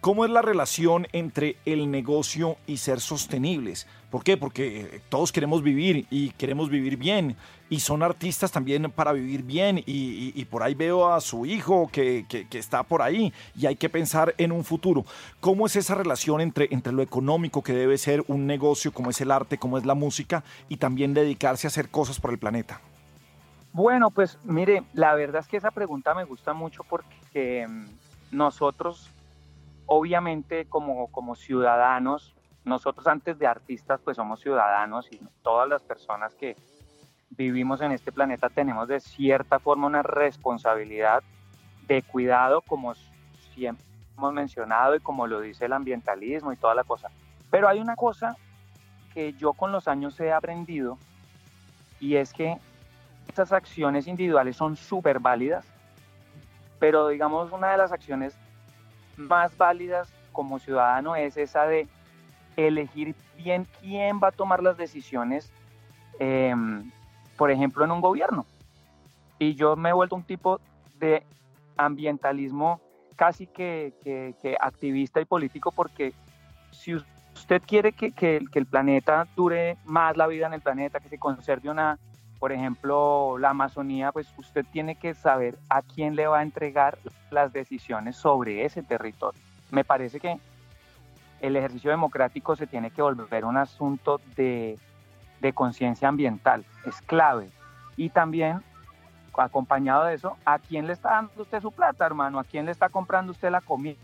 [0.00, 3.86] ¿Cómo es la relación entre el negocio y ser sostenibles?
[4.10, 4.38] ¿Por qué?
[4.38, 7.36] Porque eh, todos queremos vivir y queremos vivir bien
[7.68, 12.24] y son artistas también para vivir bien y, por ahí veo a su hijo que,
[12.50, 15.04] está por ahí y hay que pensar en un futuro.
[15.38, 19.20] ¿Cómo es esa relación entre, entre lo económico que debe ser un negocio como es
[19.20, 22.80] el arte, como es la música y también dedicarse a hacer cosas por el planeta?
[23.74, 27.84] Bueno, pues mire, la verdad es que esa pregunta me gusta mucho porque mm,
[28.32, 29.10] nosotros
[29.92, 32.32] obviamente como, como ciudadanos,
[32.64, 36.54] nosotros antes de artistas pues somos ciudadanos y todas las personas que
[37.30, 41.24] vivimos en este planeta tenemos de cierta forma una responsabilidad
[41.88, 42.94] de cuidado como
[43.52, 43.84] siempre
[44.16, 47.10] hemos mencionado y como lo dice el ambientalismo y toda la cosa.
[47.50, 48.36] Pero hay una cosa
[49.12, 50.98] que yo con los años he aprendido
[51.98, 52.58] y es que
[53.26, 55.66] estas acciones individuales son súper válidas,
[56.78, 58.38] pero digamos una de las acciones
[59.20, 61.88] más válidas como ciudadano es esa de
[62.56, 65.52] elegir bien quién va a tomar las decisiones,
[66.18, 66.90] em,
[67.36, 68.44] por ejemplo, en un gobierno.
[69.38, 70.60] Y yo me he vuelto un tipo
[70.98, 71.24] de
[71.76, 72.80] ambientalismo
[73.16, 73.94] casi que,
[74.60, 76.12] activista y político porque
[76.70, 81.08] si usted quiere que, que, el planeta dure más la vida en el planeta, que
[81.08, 81.98] se conserve una,
[82.40, 86.98] por ejemplo, la Amazonía, pues usted tiene que saber a quién le va a entregar
[87.30, 89.38] las decisiones sobre ese territorio.
[89.70, 90.40] Me parece que
[91.42, 94.78] el ejercicio democrático se tiene que volver un asunto de,
[95.42, 97.50] de conciencia ambiental, es clave.
[97.98, 98.62] Y también,
[99.36, 102.38] acompañado de eso, ¿a quién le está dando usted su plata, hermano?
[102.38, 103.98] ¿A quién le está comprando usted la comida?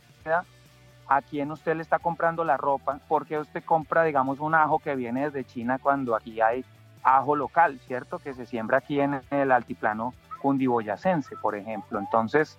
[1.09, 3.01] ¿A quién usted le está comprando la ropa?
[3.09, 6.67] ¿Por qué usted compra, digamos, un ajo que viene desde China cuando aquí hay
[7.07, 8.19] ajo local, ¿cierto?
[8.19, 12.01] Que se siembra aquí en el altiplano cundiboyacense, por ejemplo.
[12.01, 12.59] Entonces,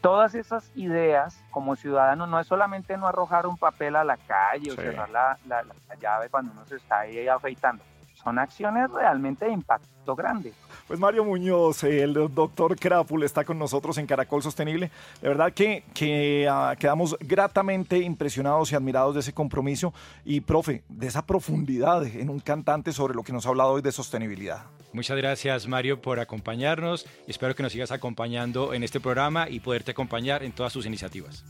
[0.00, 4.72] todas esas ideas como ciudadano no es solamente no arrojar un papel a la calle
[4.72, 5.64] o cerrar la, la,
[6.00, 7.84] llave cuando uno se está ahí afeitando.
[8.22, 10.52] Son acciones realmente de impacto grande.
[10.86, 14.90] Pues Mario Muñoz, el doctor Crápul, está con nosotros en Caracol Sostenible.
[15.20, 19.92] De verdad que, que ah, quedamos gratamente impresionados y admirados de ese compromiso
[20.24, 23.82] y, profe, de esa profundidad en un cantante sobre lo que nos ha hablado hoy
[23.82, 24.64] de sostenibilidad.
[24.92, 27.06] Muchas gracias Mario por acompañarnos.
[27.26, 31.44] Espero que nos sigas acompañando en este programa y poderte acompañar en todas sus iniciativas.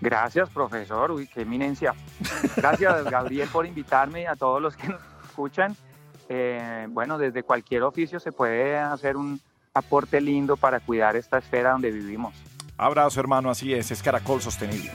[0.00, 1.10] Gracias, profesor.
[1.10, 1.94] Uy, qué eminencia.
[2.56, 5.76] Gracias, Gabriel, por invitarme a todos los que nos escuchan.
[6.28, 9.40] Eh, bueno, desde cualquier oficio se puede hacer un
[9.74, 12.34] aporte lindo para cuidar esta esfera donde vivimos.
[12.76, 14.90] Abrazo, hermano, así es, es Caracol Sostenible.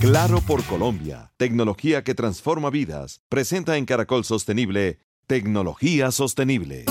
[0.00, 6.86] Claro por Colombia, tecnología que transforma vidas, presenta en Caracol Sostenible, tecnología sostenible.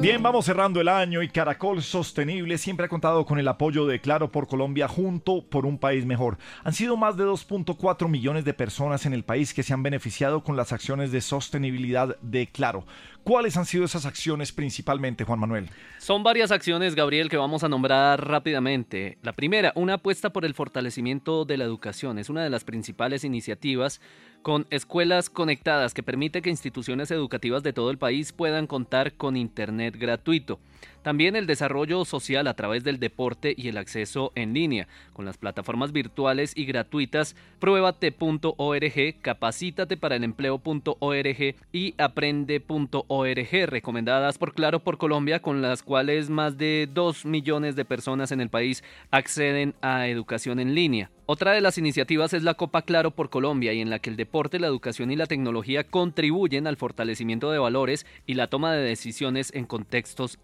[0.00, 4.00] Bien, vamos cerrando el año y Caracol Sostenible siempre ha contado con el apoyo de
[4.00, 6.38] Claro por Colombia junto por un país mejor.
[6.64, 10.42] Han sido más de 2.4 millones de personas en el país que se han beneficiado
[10.42, 12.86] con las acciones de sostenibilidad de Claro.
[13.24, 15.68] ¿Cuáles han sido esas acciones principalmente, Juan Manuel?
[15.98, 19.18] Son varias acciones, Gabriel, que vamos a nombrar rápidamente.
[19.22, 22.18] La primera, una apuesta por el fortalecimiento de la educación.
[22.18, 24.00] Es una de las principales iniciativas
[24.42, 29.36] con escuelas conectadas que permite que instituciones educativas de todo el país puedan contar con
[29.36, 30.58] Internet gratuito.
[31.02, 35.38] También el desarrollo social a través del deporte y el acceso en línea, con las
[35.38, 44.98] plataformas virtuales y gratuitas pruébate.org, capacítate para el empleo.org y aprende.org, recomendadas por Claro por
[44.98, 50.08] Colombia, con las cuales más de 2 millones de personas en el país acceden a
[50.08, 51.10] educación en línea.
[51.32, 54.16] Otra de las iniciativas es la Copa Claro por Colombia y en la que el
[54.16, 58.82] deporte, la educación y la tecnología contribuyen al fortalecimiento de valores y la toma de
[58.82, 60.38] decisiones en contextos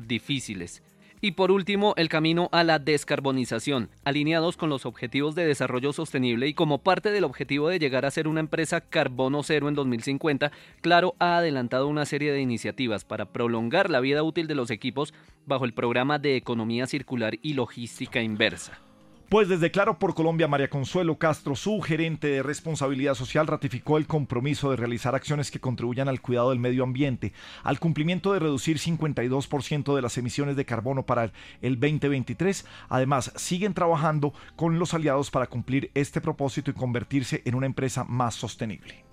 [1.20, 6.46] Y por último, el camino a la descarbonización, alineados con los objetivos de desarrollo sostenible
[6.46, 10.52] y como parte del objetivo de llegar a ser una empresa carbono cero en 2050,
[10.82, 15.14] Claro ha adelantado una serie de iniciativas para prolongar la vida útil de los equipos
[15.46, 18.85] bajo el programa de economía circular y logística inversa.
[19.28, 24.06] Pues desde Claro por Colombia, María Consuelo Castro, su gerente de responsabilidad social, ratificó el
[24.06, 27.32] compromiso de realizar acciones que contribuyan al cuidado del medio ambiente,
[27.64, 32.66] al cumplimiento de reducir 52% de las emisiones de carbono para el 2023.
[32.88, 38.04] Además, siguen trabajando con los aliados para cumplir este propósito y convertirse en una empresa
[38.04, 39.04] más sostenible.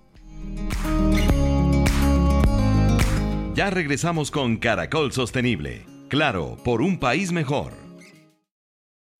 [3.55, 5.85] Ya regresamos con Caracol Sostenible.
[6.07, 7.82] Claro, por un país mejor.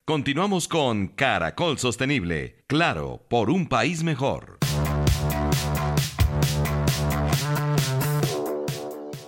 [0.06, 2.66] Continuamos con Caracol Sostenible.
[2.68, 4.58] Claro, por un país mejor.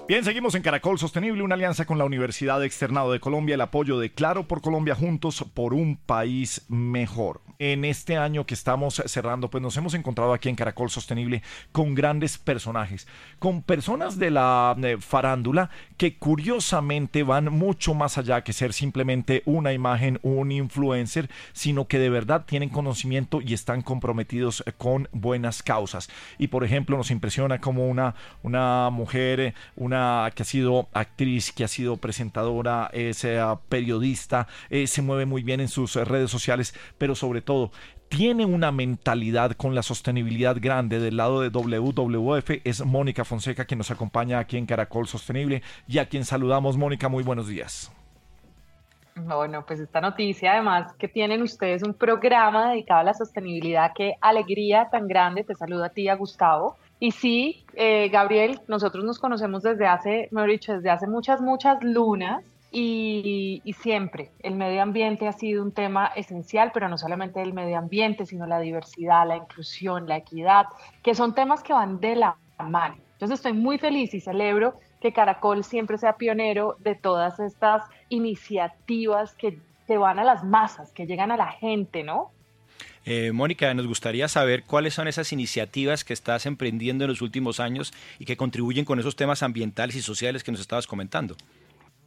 [0.08, 3.98] Bien, seguimos en Caracol Sostenible, una alianza con la Universidad Externado de Colombia, el apoyo
[3.98, 7.42] de Claro por Colombia juntos por un país mejor.
[7.58, 11.42] En este año que estamos cerrando, pues nos hemos encontrado aquí en Caracol Sostenible
[11.72, 13.08] con grandes personajes,
[13.40, 19.42] con personas de la eh, farándula que curiosamente van mucho más allá que ser simplemente
[19.46, 25.64] una imagen, un influencer, sino que de verdad tienen conocimiento y están comprometidos con buenas
[25.64, 26.10] causas.
[26.38, 28.14] Y por ejemplo, nos impresiona como una,
[28.44, 29.95] una mujer, una
[30.36, 35.44] que ha sido actriz, que ha sido presentadora, es eh, periodista, eh, se mueve muy
[35.44, 37.72] bien en sus redes sociales, pero sobre todo
[38.10, 43.80] tiene una mentalidad con la sostenibilidad grande del lado de WWF es Mónica Fonseca quien
[43.80, 46.78] nos acompaña aquí en Caracol Sostenible y a quien saludamos.
[46.78, 47.92] Mónica, muy buenos días.
[49.16, 54.16] Bueno, pues esta noticia además que tienen ustedes un programa dedicado a la sostenibilidad, qué
[54.20, 56.76] alegría tan grande, te saludo a ti, a Gustavo.
[57.00, 61.42] Y sí, eh, Gabriel, nosotros nos conocemos desde hace, me he dicho, desde hace muchas,
[61.42, 66.98] muchas lunas y, y, siempre el medio ambiente ha sido un tema esencial, pero no
[66.98, 70.66] solamente el medio ambiente, sino la diversidad, la inclusión, la equidad,
[71.04, 72.96] que son temas que van de la mano.
[73.14, 79.36] Entonces estoy muy feliz y celebro que Caracol siempre sea pionero de todas estas iniciativas
[79.36, 82.32] que, que van a las masas, que llegan a la gente, ¿no?
[83.06, 87.60] Eh, Mónica, nos gustaría saber cuáles son esas iniciativas que estás emprendiendo en los últimos
[87.60, 91.36] años y que contribuyen con esos temas ambientales y sociales que nos estabas comentando.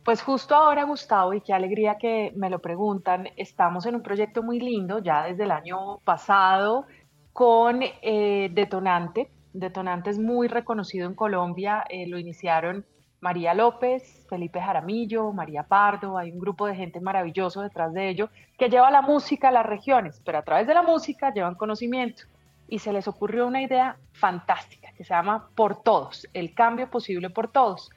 [0.04, 4.42] Pues justo ahora, Gustavo, y qué alegría que me lo preguntan, estamos en un proyecto
[4.42, 6.86] muy lindo ya desde el año pasado
[7.32, 9.30] con eh, Detonante.
[9.52, 12.84] Detonante es muy reconocido en Colombia, eh, lo iniciaron
[13.20, 18.30] María López, Felipe Jaramillo, María Pardo, hay un grupo de gente maravilloso detrás de ello
[18.56, 22.24] que lleva la música a las regiones, pero a través de la música llevan conocimiento.
[22.68, 27.30] Y se les ocurrió una idea fantástica que se llama Por Todos, el cambio posible
[27.30, 27.90] por todos.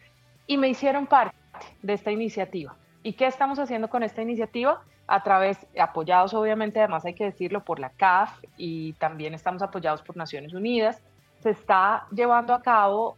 [0.47, 1.35] Y me hicieron parte
[1.81, 2.75] de esta iniciativa.
[3.03, 4.81] ¿Y qué estamos haciendo con esta iniciativa?
[5.07, 10.01] A través, apoyados obviamente, además hay que decirlo, por la CAF y también estamos apoyados
[10.01, 11.03] por Naciones Unidas,
[11.39, 13.17] se está llevando a cabo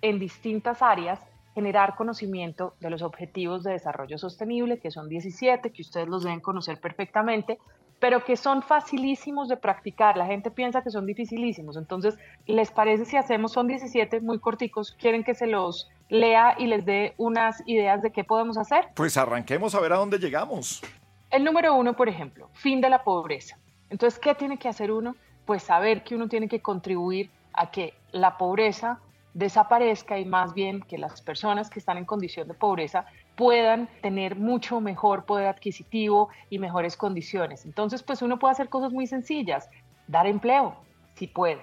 [0.00, 1.20] en distintas áreas
[1.54, 6.40] generar conocimiento de los objetivos de desarrollo sostenible, que son 17, que ustedes los deben
[6.40, 7.58] conocer perfectamente,
[8.00, 10.16] pero que son facilísimos de practicar.
[10.16, 11.76] La gente piensa que son dificilísimos.
[11.76, 16.66] Entonces, ¿les parece si hacemos, son 17 muy corticos, quieren que se los lea y
[16.66, 18.88] les dé unas ideas de qué podemos hacer?
[18.94, 20.82] Pues arranquemos a ver a dónde llegamos.
[21.30, 23.58] El número uno, por ejemplo, fin de la pobreza.
[23.90, 25.16] Entonces, ¿qué tiene que hacer uno?
[25.44, 29.00] Pues saber que uno tiene que contribuir a que la pobreza
[29.34, 33.04] desaparezca y más bien que las personas que están en condición de pobreza
[33.36, 37.66] puedan tener mucho mejor poder adquisitivo y mejores condiciones.
[37.66, 39.68] Entonces, pues uno puede hacer cosas muy sencillas,
[40.06, 40.76] dar empleo,
[41.14, 41.60] si puede,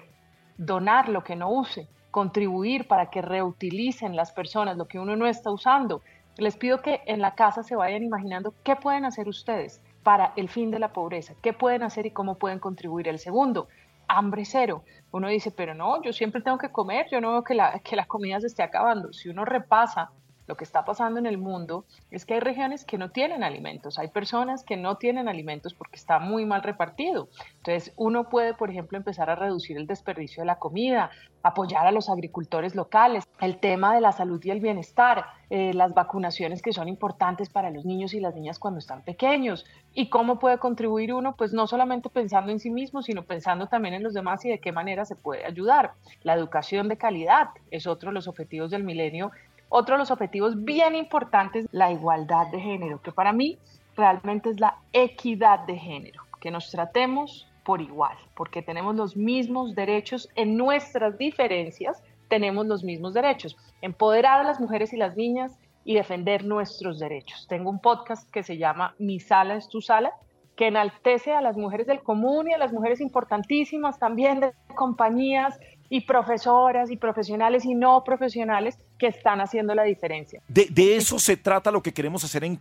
[0.58, 5.26] donar lo que no use, contribuir para que reutilicen las personas lo que uno no
[5.26, 6.02] está usando.
[6.36, 10.48] Les pido que en la casa se vayan imaginando qué pueden hacer ustedes para el
[10.48, 13.08] fin de la pobreza, qué pueden hacer y cómo pueden contribuir.
[13.08, 13.68] El segundo,
[14.16, 14.84] hambre cero.
[15.10, 17.96] Uno dice, pero no, yo siempre tengo que comer, yo no veo que la, que
[17.96, 19.12] la comida se esté acabando.
[19.12, 20.10] Si uno repasa
[20.46, 23.98] lo que está pasando en el mundo es que hay regiones que no tienen alimentos,
[23.98, 27.28] hay personas que no tienen alimentos porque está muy mal repartido.
[27.58, 31.10] Entonces, uno puede, por ejemplo, empezar a reducir el desperdicio de la comida,
[31.42, 35.92] apoyar a los agricultores locales, el tema de la salud y el bienestar, eh, las
[35.92, 39.64] vacunaciones que son importantes para los niños y las niñas cuando están pequeños.
[39.94, 41.36] ¿Y cómo puede contribuir uno?
[41.36, 44.60] Pues no solamente pensando en sí mismo, sino pensando también en los demás y de
[44.60, 45.92] qué manera se puede ayudar.
[46.22, 49.30] La educación de calidad es otro de los objetivos del milenio
[49.72, 53.58] otro de los objetivos bien importantes, la igualdad de género, que para mí
[53.96, 59.74] realmente es la equidad de género, que nos tratemos por igual, porque tenemos los mismos
[59.74, 63.56] derechos en nuestras diferencias, tenemos los mismos derechos.
[63.80, 67.46] Empoderar a las mujeres y las niñas y defender nuestros derechos.
[67.48, 70.12] Tengo un podcast que se llama Mi sala es tu sala,
[70.54, 75.58] que enaltece a las mujeres del común y a las mujeres importantísimas también de compañías
[75.92, 80.40] y profesoras y profesionales y no profesionales que están haciendo la diferencia.
[80.48, 82.58] De, eso se trata lo que queremos hacer en,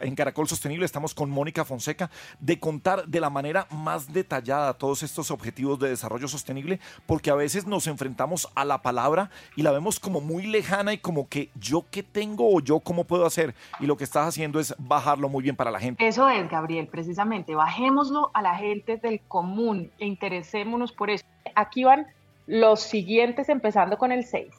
[0.00, 0.84] en Caracol Sostenible.
[0.84, 5.90] Estamos con Mónica Fonseca, de contar de la manera más detallada todos estos objetivos de
[5.90, 10.48] desarrollo sostenible, porque a veces nos enfrentamos a la palabra y la vemos como muy
[10.48, 13.54] lejana y como que yo qué tengo o yo cómo puedo hacer.
[13.78, 16.04] Y lo que estás haciendo es bajarlo muy bien para la gente.
[16.04, 17.54] Eso es, Gabriel, precisamente.
[17.54, 21.24] Bajémoslo a la gente del común e interesémonos por eso.
[21.54, 22.08] Aquí van
[22.46, 24.52] los siguientes empezando con el 6.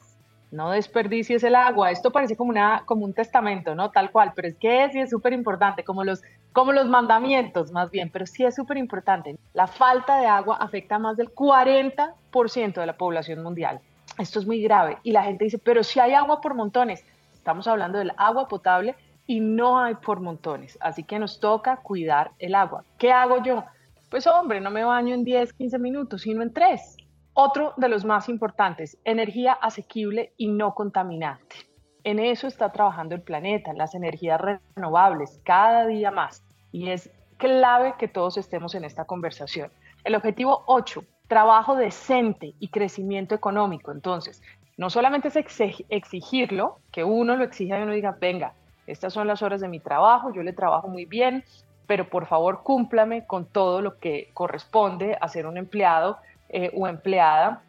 [0.50, 1.90] No desperdicies el agua.
[1.90, 3.90] Esto parece como, un testamento, ¿no?
[3.90, 7.90] Tal cual, pero es que sí es súper importante, como los, como los mandamientos más
[7.90, 9.36] bien, pero sí es súper importante.
[9.52, 13.80] La falta de agua afecta a más del 40% de la población mundial.
[14.16, 14.98] Esto es muy grave.
[15.02, 17.04] Y la gente dice, pero si hay agua por montones.
[17.34, 18.94] Estamos hablando del agua potable
[19.26, 20.78] y no hay por montones.
[20.80, 22.84] Así que nos toca cuidar el agua.
[22.96, 23.64] ¿Qué hago yo?
[24.08, 26.98] Pues hombre, no me baño en 10, 15 minutos, sino en 3
[27.34, 31.56] otro de los más importantes, energía asequible y no contaminante.
[32.04, 36.44] En eso está trabajando el planeta, las energías renovables, cada día más.
[36.70, 39.70] Y es clave que todos estemos en esta conversación.
[40.04, 43.90] El objetivo 8, trabajo decente y crecimiento económico.
[43.90, 44.42] Entonces,
[44.76, 45.36] no solamente es
[45.88, 48.54] exigirlo, que uno lo exija y uno diga, venga,
[48.86, 51.42] estas son las horas de mi trabajo, yo le trabajo muy bien,
[51.86, 56.18] pero por favor cúmplame con todo lo que corresponde a ser un empleado
[56.56, 57.64] eh, o empleada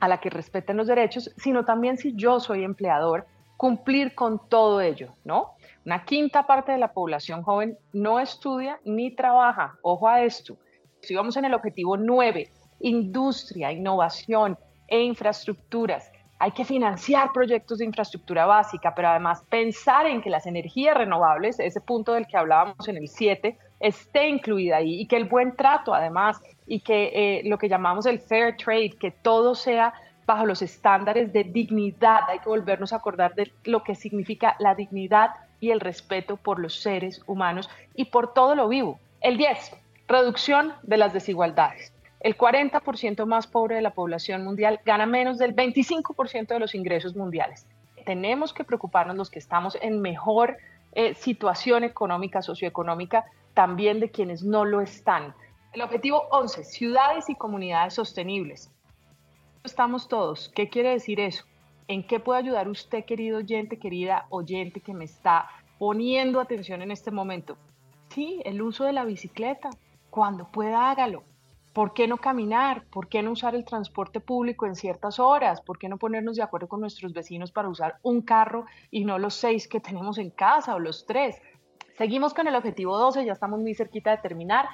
[0.00, 3.26] a la que respeten los derechos, sino también si yo soy empleador,
[3.58, 5.56] cumplir con todo ello, ¿no?
[5.84, 9.76] Una quinta parte de la población joven no estudia ni trabaja.
[9.82, 10.56] Ojo a esto.
[11.02, 12.50] Si vamos en el objetivo 9,
[12.80, 14.56] industria, innovación
[14.88, 20.46] e infraestructuras, hay que financiar proyectos de infraestructura básica, pero además pensar en que las
[20.46, 25.16] energías renovables, ese punto del que hablábamos en el 7, esté incluida ahí y que
[25.16, 29.54] el buen trato además y que eh, lo que llamamos el fair trade, que todo
[29.54, 29.92] sea
[30.26, 32.20] bajo los estándares de dignidad.
[32.28, 36.60] Hay que volvernos a acordar de lo que significa la dignidad y el respeto por
[36.60, 39.00] los seres humanos y por todo lo vivo.
[39.20, 41.92] El 10, reducción de las desigualdades.
[42.20, 47.16] El 40% más pobre de la población mundial gana menos del 25% de los ingresos
[47.16, 47.66] mundiales.
[48.04, 50.58] Tenemos que preocuparnos los que estamos en mejor
[50.92, 55.34] eh, situación económica, socioeconómica, también de quienes no lo están.
[55.72, 58.70] El objetivo 11, ciudades y comunidades sostenibles.
[59.62, 60.50] Estamos todos.
[60.54, 61.44] ¿Qué quiere decir eso?
[61.86, 66.90] ¿En qué puede ayudar usted, querido oyente, querida oyente que me está poniendo atención en
[66.90, 67.56] este momento?
[68.08, 69.70] Sí, el uso de la bicicleta.
[70.10, 71.22] Cuando pueda, hágalo.
[71.72, 72.84] ¿Por qué no caminar?
[72.90, 75.60] ¿Por qué no usar el transporte público en ciertas horas?
[75.60, 79.18] ¿Por qué no ponernos de acuerdo con nuestros vecinos para usar un carro y no
[79.20, 81.40] los seis que tenemos en casa o los tres?
[81.96, 84.68] Seguimos con el objetivo 12, ya estamos muy cerquita de terminar,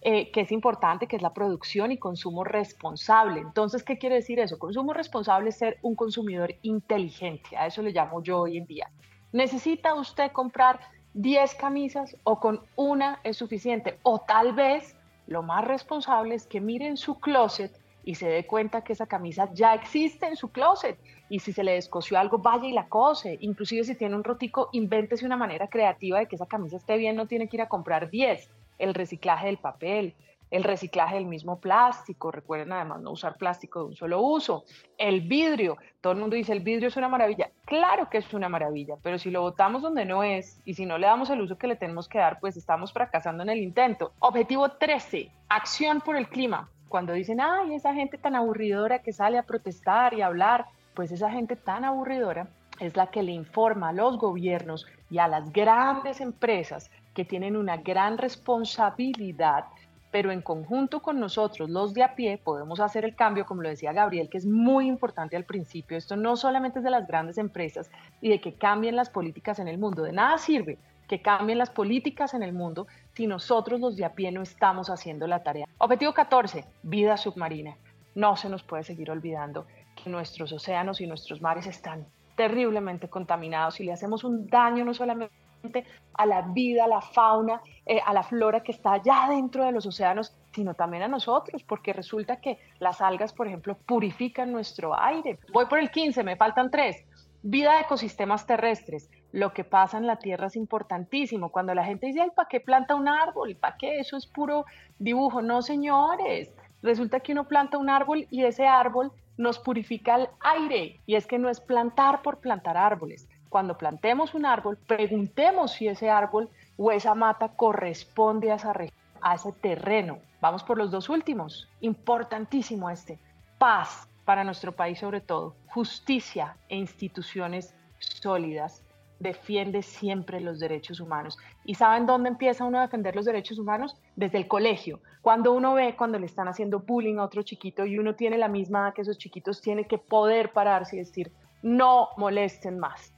[0.00, 3.40] eh, que es importante, que es la producción y consumo responsable.
[3.40, 4.58] Entonces, ¿qué quiere decir eso?
[4.58, 8.90] Consumo responsable es ser un consumidor inteligente, a eso le llamo yo hoy en día.
[9.32, 10.80] ¿Necesita usted comprar
[11.14, 13.98] 10 camisas o con una es suficiente?
[14.02, 17.72] O tal vez lo más responsable es que mire en su closet
[18.04, 20.98] y se dé cuenta que esa camisa ya existe en su closet.
[21.28, 23.38] Y si se le descosió algo, vaya y la cose.
[23.40, 27.16] Inclusive si tiene un rotico, invéntese una manera creativa de que esa camisa esté bien,
[27.16, 28.50] no tiene que ir a comprar 10.
[28.78, 30.14] El reciclaje del papel,
[30.52, 34.64] el reciclaje del mismo plástico, recuerden además no usar plástico de un solo uso,
[34.98, 38.50] el vidrio, todo el mundo dice el vidrio es una maravilla, claro que es una
[38.50, 41.56] maravilla, pero si lo botamos donde no es y si no le damos el uso
[41.56, 44.12] que le tenemos que dar, pues estamos fracasando en el intento.
[44.18, 46.68] Objetivo 13, acción por el clima.
[46.92, 51.30] Cuando dicen, ay, esa gente tan aburridora que sale a protestar y hablar, pues esa
[51.30, 52.48] gente tan aburridora
[52.80, 57.56] es la que le informa a los gobiernos y a las grandes empresas que tienen
[57.56, 59.64] una gran responsabilidad
[60.10, 63.70] pero en conjunto con nosotros, los de a pie, podemos hacer el cambio, como lo
[63.70, 65.96] decía Gabriel, que es muy importante al principio.
[65.96, 67.90] Esto no solamente es de las grandes empresas
[68.20, 70.02] y de que cambien las políticas en el mundo.
[70.02, 70.76] De nada sirve
[71.12, 74.88] que cambien las políticas en el mundo si nosotros los de a pie no estamos
[74.88, 75.68] haciendo la tarea.
[75.76, 77.76] Objetivo 14, vida submarina.
[78.14, 83.78] No se nos puede seguir olvidando que nuestros océanos y nuestros mares están terriblemente contaminados
[83.78, 85.84] y le hacemos un daño no solamente
[86.14, 89.72] a la vida, a la fauna, eh, a la flora que está allá dentro de
[89.72, 94.98] los océanos, sino también a nosotros, porque resulta que las algas, por ejemplo, purifican nuestro
[94.98, 95.38] aire.
[95.52, 97.04] Voy por el 15, me faltan tres.
[97.42, 99.10] Vida de ecosistemas terrestres.
[99.32, 101.50] Lo que pasa en la Tierra es importantísimo.
[101.50, 103.56] Cuando la gente dice, ay, ¿para qué planta un árbol?
[103.56, 103.98] ¿Para qué?
[103.98, 104.66] Eso es puro
[104.98, 105.42] dibujo.
[105.42, 106.54] No, señores.
[106.82, 111.00] Resulta que uno planta un árbol y ese árbol nos purifica el aire.
[111.06, 115.86] Y es que no es plantar por plantar árboles cuando plantemos un árbol, preguntemos si
[115.86, 118.72] ese árbol o esa mata corresponde a esa
[119.20, 120.18] a ese terreno.
[120.40, 121.68] Vamos por los dos últimos.
[121.82, 123.18] Importantísimo este.
[123.58, 125.54] Paz para nuestro país sobre todo.
[125.68, 128.82] Justicia e instituciones sólidas.
[129.22, 131.38] Defiende siempre los derechos humanos.
[131.64, 133.96] ¿Y saben dónde empieza uno a defender los derechos humanos?
[134.16, 135.00] Desde el colegio.
[135.22, 138.48] Cuando uno ve cuando le están haciendo bullying a otro chiquito y uno tiene la
[138.48, 143.14] misma edad que esos chiquitos, tiene que poder pararse y decir, no molesten más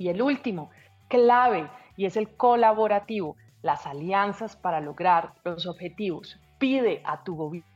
[0.00, 0.70] y el último,
[1.08, 6.40] clave, y es el colaborativo, las alianzas para lograr los objetivos.
[6.58, 7.69] Pide a tu gobierno,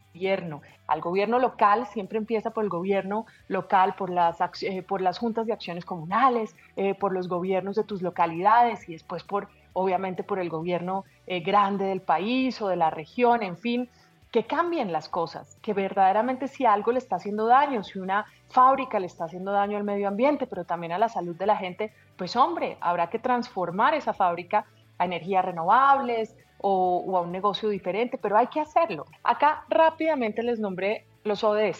[0.86, 5.46] al gobierno local, siempre empieza por el gobierno local, por las, eh, por las juntas
[5.46, 10.38] de acciones comunales, eh, por los gobiernos de tus localidades y después por, obviamente, por
[10.38, 13.88] el gobierno eh, grande del país o de la región, en fin,
[14.30, 18.98] que cambien las cosas, que verdaderamente si algo le está haciendo daño, si una fábrica
[18.98, 21.92] le está haciendo daño al medio ambiente, pero también a la salud de la gente,
[22.16, 24.64] pues hombre, habrá que transformar esa fábrica
[24.98, 26.36] a energías renovables
[26.66, 29.04] o, a un negocio diferente, pero hay que hacerlo.
[29.22, 31.78] Acá rápidamente les nombré los ODS.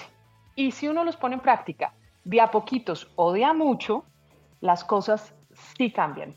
[0.57, 4.05] Y si uno los pone en práctica de a poquitos o de a mucho,
[4.61, 5.35] las cosas
[5.77, 6.35] sí cambian.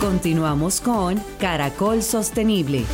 [0.00, 2.84] Continuamos con Caracol Sostenible.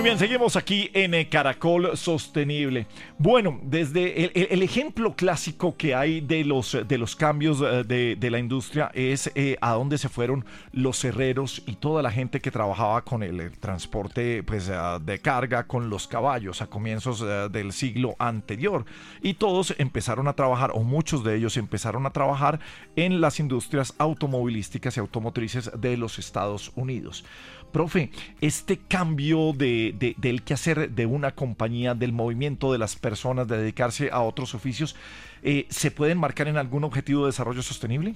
[0.00, 2.86] Muy bien, seguimos aquí en eh, Caracol Sostenible.
[3.18, 8.38] Bueno, desde el, ejemplo clásico que hay de los, de los cambios eh, de, la
[8.38, 13.02] industria es eh, a dónde se fueron los herreros y toda la gente que trabajaba
[13.02, 14.70] con el, transporte pues,
[15.02, 17.22] de carga con los caballos a comienzos
[17.52, 18.86] del siglo anterior.
[19.20, 22.58] Y todos empezaron a trabajar, o muchos de ellos empezaron a trabajar
[22.96, 27.22] en las industrias automovilísticas y automotrices de los Estados Unidos.
[27.70, 28.10] Profe,
[28.40, 33.58] este cambio de, de, del quehacer de una compañía, del movimiento de las personas, de
[33.58, 34.96] dedicarse a otros oficios,
[35.42, 38.14] eh, ¿se puede enmarcar en algún objetivo de desarrollo sostenible?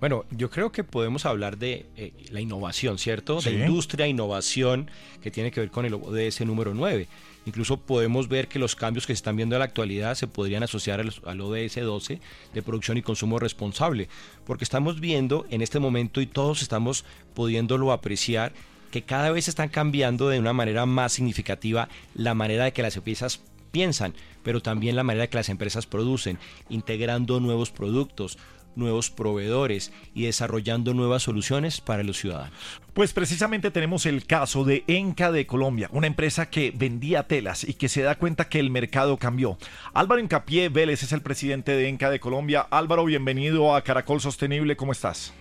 [0.00, 3.42] Bueno, yo creo que podemos hablar de eh, la innovación, ¿cierto?
[3.42, 4.90] De industria, innovación,
[5.22, 7.06] que tiene que ver con el ODS número 9.
[7.44, 10.62] Incluso podemos ver que los cambios que se están viendo en la actualidad se podrían
[10.62, 12.18] asociar al, ODS 12
[12.54, 14.08] de producción y consumo responsable,
[14.46, 18.52] porque estamos viendo en este momento y todos estamos pudiéndolo apreciar
[18.90, 22.96] que cada vez están cambiando de una manera más significativa la manera de que las
[22.96, 23.40] empresas
[23.70, 26.38] piensan, pero también la manera de que las empresas producen,
[26.68, 28.38] integrando nuevos productos,
[28.80, 32.58] nuevos proveedores y desarrollando nuevas soluciones para los ciudadanos.
[32.94, 37.74] Pues precisamente tenemos el caso de Enca de Colombia, una empresa que vendía telas y
[37.74, 39.56] que se da cuenta que el mercado cambió.
[39.94, 42.66] Álvaro Encapié Vélez es el presidente de Enca de Colombia.
[42.70, 45.32] Álvaro, bienvenido a Caracol Sostenible, ¿cómo estás?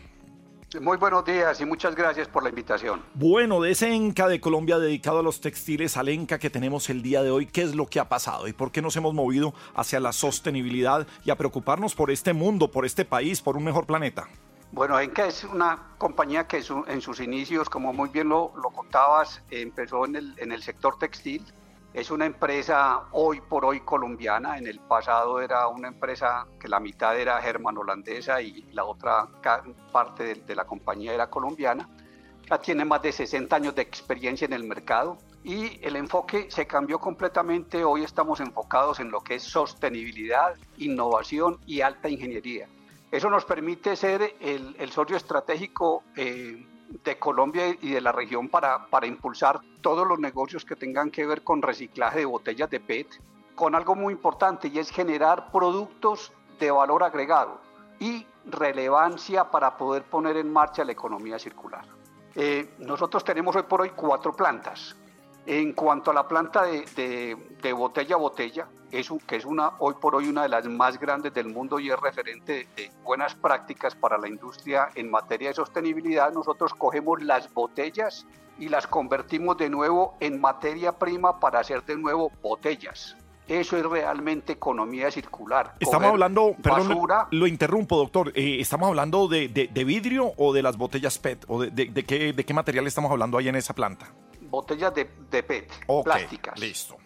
[0.79, 3.01] Muy buenos días y muchas gracias por la invitación.
[3.15, 7.01] Bueno, de ese ENCA de Colombia dedicado a los textiles, al ENCA que tenemos el
[7.01, 9.55] día de hoy, ¿qué es lo que ha pasado y por qué nos hemos movido
[9.73, 13.87] hacia la sostenibilidad y a preocuparnos por este mundo, por este país, por un mejor
[13.87, 14.27] planeta?
[14.71, 20.05] Bueno, ENCA es una compañía que en sus inicios, como muy bien lo, contabas, empezó
[20.05, 21.43] en el, en el sector textil
[21.93, 24.57] es una empresa hoy por hoy colombiana.
[24.57, 29.27] En el pasado era una empresa que la mitad era germano-holandesa y la otra
[29.91, 31.89] parte de, la compañía era colombiana.
[32.49, 36.67] Ya tiene más de 60 años de experiencia en el mercado y el enfoque se
[36.67, 37.83] cambió completamente.
[37.83, 42.67] Hoy estamos enfocados en lo que es sostenibilidad, innovación y alta ingeniería.
[43.11, 46.63] Eso nos permite ser el, el socio estratégico eh,
[47.03, 51.25] de Colombia y de la región para, para impulsar todos los negocios que tengan que
[51.25, 53.07] ver con reciclaje de botellas de PET,
[53.55, 57.59] con algo muy importante y es generar productos de valor agregado
[57.99, 61.85] y relevancia para poder poner en marcha la economía circular.
[62.35, 64.95] Eh, nosotros tenemos hoy por hoy cuatro plantas.
[65.45, 69.95] En cuanto a la planta de, de, botella a botella, es que es una, hoy
[69.99, 73.95] por hoy una de las más grandes del mundo y es referente de buenas prácticas
[73.95, 78.25] para la industria en materia de sostenibilidad, nosotros cogemos las botellas
[78.57, 83.15] y las convertimos de nuevo en materia prima para hacer de nuevo botellas.
[83.47, 85.73] Eso es realmente economía circular.
[85.79, 88.31] Estamos hablando, perdón, lo interrumpo, doctor.
[88.35, 91.45] Eh, ¿Estamos hablando de, vidrio o de las botellas PET?
[91.47, 94.13] ¿O de, qué, de qué material estamos hablando ahí en esa planta?
[94.41, 95.67] Botellas de, PET,
[96.03, 96.59] plásticas.
[96.59, 96.98] Listo.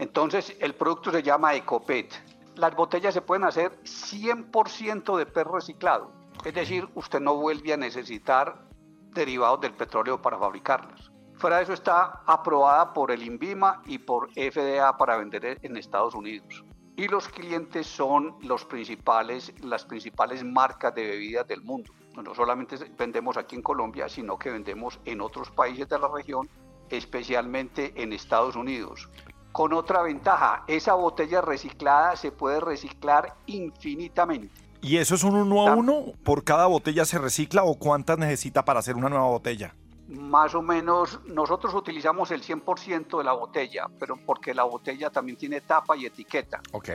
[0.00, 2.10] Entonces, el producto se llama EcoPET.
[2.56, 6.10] Las botellas se pueden hacer 100% de PET reciclado.
[6.42, 8.64] Es decir, usted no vuelve a necesitar
[9.10, 11.10] derivados del petróleo para fabricarlas.
[11.34, 16.14] Fuera de eso está aprobada por el INVIMA y por FDA para vender en Estados
[16.14, 16.64] Unidos.
[16.96, 21.92] Y los clientes son los principales, las principales marcas de bebidas del mundo.
[22.16, 26.48] No solamente vendemos aquí en Colombia, sino que vendemos en otros países de la región,
[26.88, 29.10] especialmente en Estados Unidos.
[29.52, 34.54] Con otra ventaja, esa botella reciclada se puede reciclar infinitamente.
[34.82, 36.12] ¿Y eso es un uno a uno?
[36.24, 39.74] ¿Por cada botella se recicla o cuántas necesita para hacer una nueva botella?
[40.10, 45.38] más o menos nosotros utilizamos el 100% de la botella, pero porque la botella también
[45.38, 46.60] tiene tapa y etiqueta.
[46.72, 46.88] Ok.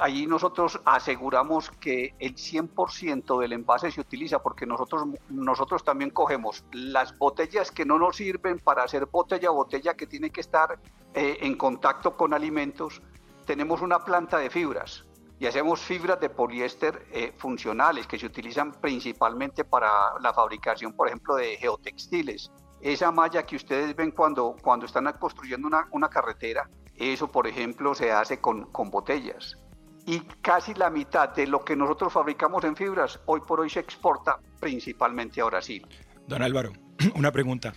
[0.00, 6.64] Allí nosotros aseguramos que el 100% del envase se utiliza porque nosotros, nosotros también cogemos
[6.72, 10.78] las botellas que no nos sirven para hacer botella botella que tiene que estar
[11.14, 13.02] eh, en contacto con alimentos.
[13.46, 15.04] Tenemos una planta de fibras
[15.38, 21.08] y hacemos fibras de poliéster eh, funcionales que se utilizan principalmente para la fabricación, por
[21.08, 22.50] ejemplo, de geotextiles.
[22.80, 27.94] Esa malla que ustedes ven cuando, cuando están construyendo una, una carretera, eso, por ejemplo,
[27.94, 29.58] se hace con, con botellas.
[30.06, 33.80] Y casi la mitad de lo que nosotros fabricamos en fibras, hoy por hoy se
[33.80, 35.86] exporta principalmente a Brasil.
[36.26, 36.72] Don Álvaro,
[37.14, 37.72] una pregunta.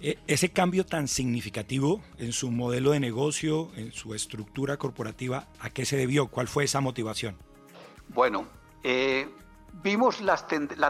[0.00, 5.70] E, ese cambio tan significativo en su modelo de negocio, en su estructura corporativa, ¿a
[5.70, 6.28] qué se debió?
[6.28, 7.38] ¿Cuál fue esa motivación?
[8.08, 8.46] Bueno,
[8.82, 9.28] eh,
[9.82, 10.36] vimos la,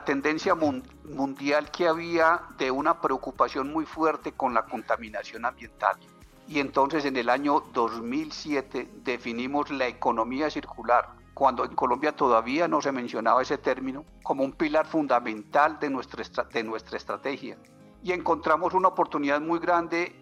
[0.04, 5.96] tendencia mundial que había de una preocupación muy fuerte con la contaminación ambiental.
[6.52, 12.82] Y entonces en el año 2007 definimos la economía circular, cuando en Colombia todavía no
[12.82, 17.56] se mencionaba ese término, como un pilar fundamental de nuestra, de nuestra estrategia
[18.02, 20.14] y encontramos una oportunidad muy grande,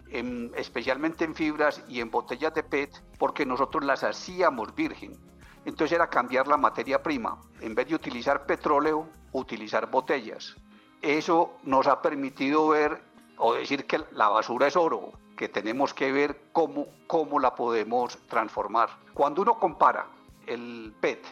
[0.55, 5.19] especialmente en fibras y en botellas de PET, porque nosotros las hacíamos virgen.
[5.65, 7.41] Entonces era cambiar la materia prima.
[7.61, 10.55] En vez de utilizar petróleo, utilizar botellas.
[11.03, 13.03] Eso nos ha permitido ver
[13.37, 18.19] o decir que la basura es oro, que tenemos que ver cómo, cómo la podemos
[18.29, 18.91] transformar.
[19.15, 20.07] Cuando uno compara
[20.47, 21.25] el PET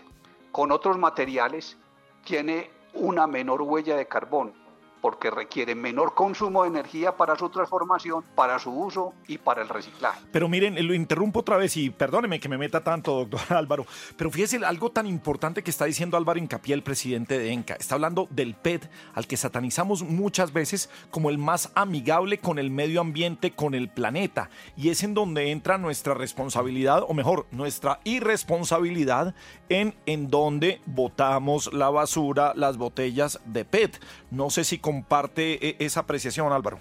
[0.51, 1.77] con otros materiales,
[2.25, 4.55] tiene una menor huella de carbón
[5.01, 9.69] porque requiere menor consumo de energía para su transformación, para su uso y para el
[9.69, 10.21] reciclaje.
[10.33, 13.87] Pero miren, lo interrumpo otra vez y perdóneme que me meta tanto, doctor Álvaro,
[14.17, 17.75] pero fíjese algo tan importante que está diciendo Álvaro Incapié, el presidente de ENCA.
[17.75, 22.71] Está hablando del PET, al que satanizamos muchas veces como el más amigable con el
[22.71, 24.51] medio ambiente, con el planeta.
[24.77, 29.35] Y es en donde entra nuestra responsabilidad, o mejor, nuestra irresponsabilidad
[29.69, 34.01] en, en donde botamos la basura, las botellas de PET.
[34.31, 36.79] No sé si comparte e, esa apreciación, Álvaro.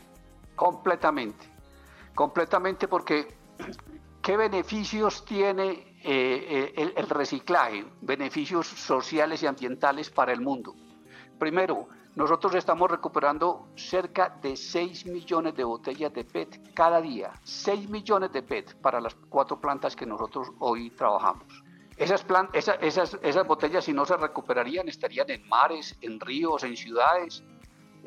[0.56, 1.44] Completamente,
[2.16, 3.28] completamente porque
[4.22, 7.84] ¿qué beneficios tiene eh, eh, el, reciclaje?
[8.00, 10.74] Beneficios sociales y ambientales para el mundo.
[11.38, 17.34] Primero, nosotros estamos recuperando cerca de 6 millones de botellas de PET cada día.
[17.44, 21.62] 6 millones de PET para las cuatro plantas que nosotros hoy trabajamos.
[21.98, 22.26] Esas,
[23.22, 27.44] esas botellas si no se recuperarían estarían en mares, en ríos, en ciudades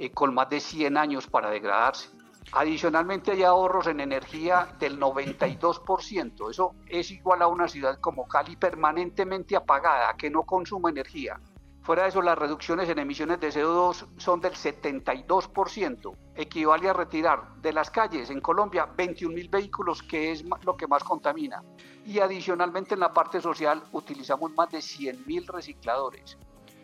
[0.01, 2.09] eh, con más de 100 años para degradarse.
[2.53, 6.51] Adicionalmente hay ahorros en energía del 92%.
[6.51, 11.39] Eso es igual a una ciudad como Cali permanentemente apagada, que no consume energía.
[11.83, 16.17] Fuera de eso, las reducciones en emisiones de CO2 son del 72%.
[16.35, 20.87] Equivale a retirar de las calles en Colombia 21 mil vehículos, que es lo que
[20.87, 21.63] más contamina.
[22.07, 26.39] Y adicionalmente en la parte social utilizamos más de 100 mil recicladores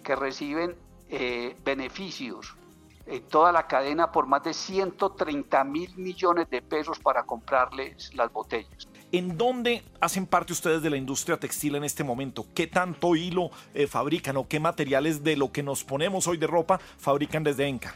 [0.04, 0.76] que reciben
[1.08, 2.54] eh, beneficios
[3.06, 8.32] en toda la cadena por más de 130 mil millones de pesos para comprarles las
[8.32, 8.88] botellas.
[9.12, 12.44] ¿En dónde hacen parte ustedes de la industria textil en este momento?
[12.54, 16.46] ¿Qué tanto hilo eh, fabrican o qué materiales de lo que nos ponemos hoy de
[16.46, 17.94] ropa fabrican desde Enca?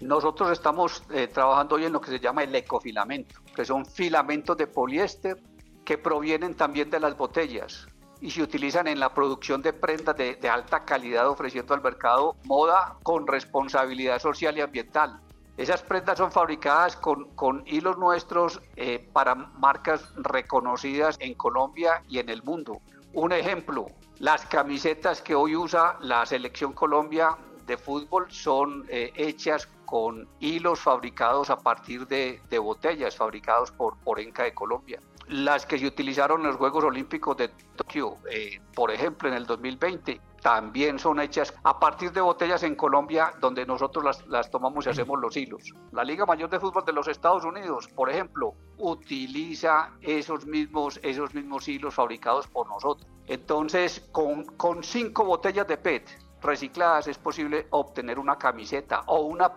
[0.00, 4.56] Nosotros estamos eh, trabajando hoy en lo que se llama el ecofilamento, que son filamentos
[4.56, 5.40] de poliéster
[5.84, 7.86] que provienen también de las botellas
[8.20, 12.96] y se utilizan en la producción de prendas de, alta calidad ofreciendo al mercado moda
[13.02, 15.20] con responsabilidad social y ambiental.
[15.56, 22.28] Esas prendas son fabricadas con, hilos nuestros eh, para marcas reconocidas en Colombia y en
[22.28, 22.80] el mundo.
[23.12, 23.86] Un ejemplo,
[24.18, 30.80] las camisetas que hoy usa la selección Colombia de fútbol son eh, hechas con hilos
[30.80, 35.00] fabricados a partir de, botellas fabricados por, por Enca de Colombia.
[35.30, 39.46] Las que se utilizaron en los Juegos Olímpicos de Tokio, eh, por ejemplo, en el
[39.46, 44.86] 2020, también son hechas a partir de botellas en Colombia donde nosotros las, las, tomamos
[44.86, 45.72] y hacemos los hilos.
[45.92, 51.32] La Liga Mayor de Fútbol de los Estados Unidos, por ejemplo, utiliza esos mismos, esos
[51.34, 53.06] mismos hilos fabricados por nosotros.
[53.26, 56.10] Entonces, con, con cinco botellas de PET
[56.42, 59.52] recicladas es posible obtener una camiseta o una,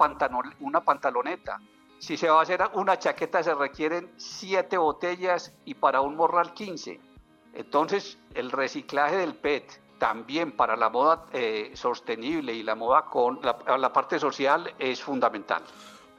[0.59, 1.59] una pantaloneta.
[2.03, 6.53] Si se va a hacer una chaqueta se requieren siete botellas y para un morral
[6.53, 6.99] 15.
[7.53, 13.39] Entonces, el reciclaje del PET también para la moda eh, sostenible y la moda con
[13.41, 15.63] la parte social es fundamental.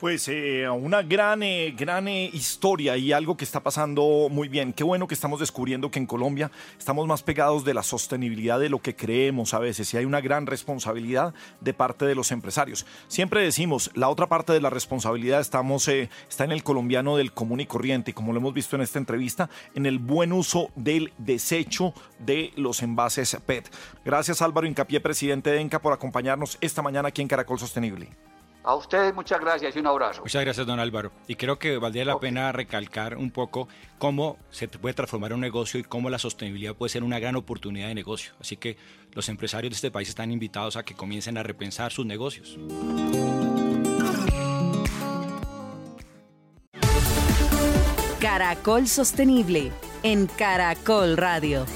[0.01, 4.73] Pues eh, una gran, eh, gran eh, historia y algo que está pasando muy bien.
[4.73, 8.69] Qué bueno que estamos descubriendo que en Colombia estamos más pegados de la sostenibilidad de
[8.69, 12.87] lo que creemos a veces y hay una gran responsabilidad de parte de los empresarios.
[13.07, 17.61] Siempre decimos, la otra parte de la responsabilidad estamos, está en el colombiano del común
[17.61, 21.95] y corriente como lo hemos visto en esta entrevista, en el buen uso del desecho
[22.19, 23.71] de los envases PET.
[24.05, 28.34] Gracias Álvaro Incapié, presidente de ENCA, por acompañarnos esta mañana aquí en Caracol Sostenible.
[28.65, 30.23] A ustedes muchas gracias y un abrazo.
[30.23, 31.13] Muchas gracias, don Álvaro.
[31.29, 35.79] Y creo que valdría la pena recalcar un poco cómo se puede transformar un negocio
[35.79, 38.33] y cómo la sostenibilidad puede ser una gran oportunidad de negocio.
[38.41, 38.79] Así que
[39.13, 42.59] los empresarios de este país están invitados a que comiencen a repensar sus negocios.
[48.19, 51.67] Caracol Sostenible en Caracol Radio.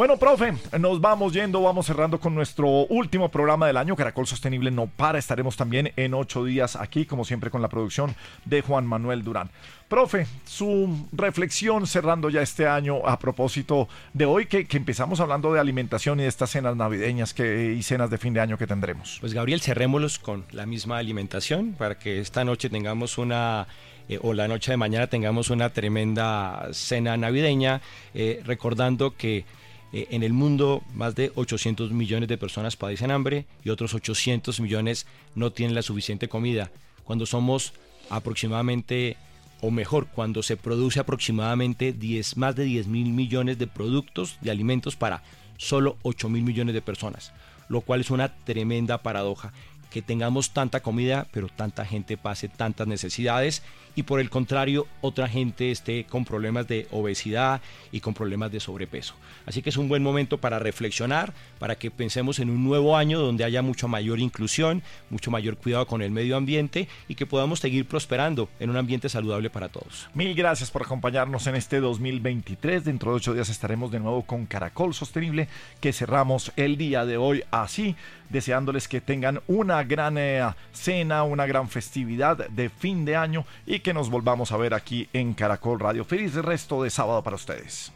[0.00, 3.94] Bueno, profe, nos vamos yendo, vamos cerrando con nuestro último programa del año.
[3.94, 8.16] Caracol Sostenible no para, estaremos también en ocho días aquí, como siempre, con la producción
[8.46, 9.50] de Juan Manuel Durán.
[9.88, 15.60] Profe, su reflexión cerrando ya este año a propósito de hoy, que, empezamos hablando de
[15.60, 19.18] alimentación y de estas cenas navideñas que, y cenas de fin de año que tendremos.
[19.20, 23.66] Pues Gabriel, cerrémoslos con la misma alimentación para que esta noche tengamos una
[24.08, 27.80] eh, o la noche de mañana tengamos una tremenda cena navideña,
[28.14, 29.44] eh, recordando que
[29.92, 34.60] eh, en el mundo, más de 800 millones de personas padecen hambre y otros 800
[34.60, 36.70] millones no tienen la suficiente comida.
[37.04, 37.72] Cuando somos
[38.08, 39.16] aproximadamente,
[39.60, 44.50] o mejor, cuando se produce aproximadamente 10, más de 10 mil millones de productos, de
[44.50, 45.22] alimentos para
[45.56, 47.32] solo 8 mil millones de personas,
[47.68, 49.52] lo cual es una tremenda paradoja
[49.90, 53.62] que tengamos tanta comida, pero tanta gente pase tantas necesidades
[54.00, 57.60] y por el contrario otra gente esté con problemas de obesidad
[57.92, 59.14] y con problemas de sobrepeso.
[59.44, 63.20] Así que es un buen momento para reflexionar, para que pensemos en un nuevo año
[63.20, 67.60] donde haya mucha mayor inclusión, mucho mayor cuidado con el medio ambiente y que podamos
[67.60, 70.08] seguir prosperando en un ambiente saludable para todos.
[70.14, 72.84] Mil gracias por acompañarnos en este 2023.
[72.84, 75.46] Dentro de ocho días estaremos de nuevo con Caracol Sostenible,
[75.80, 77.96] que cerramos el día de hoy así,
[78.30, 80.42] deseándoles que tengan una gran eh,
[80.72, 85.08] cena, una gran festividad de fin de año y que nos volvamos a ver aquí
[85.12, 86.04] en Caracol Radio.
[86.04, 87.90] Feliz resto de sábado para ustedes.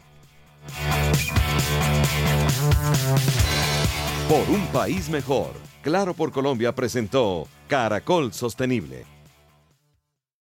[4.27, 9.14] Por un país mejor, Claro por Colombia presentó Caracol Sostenible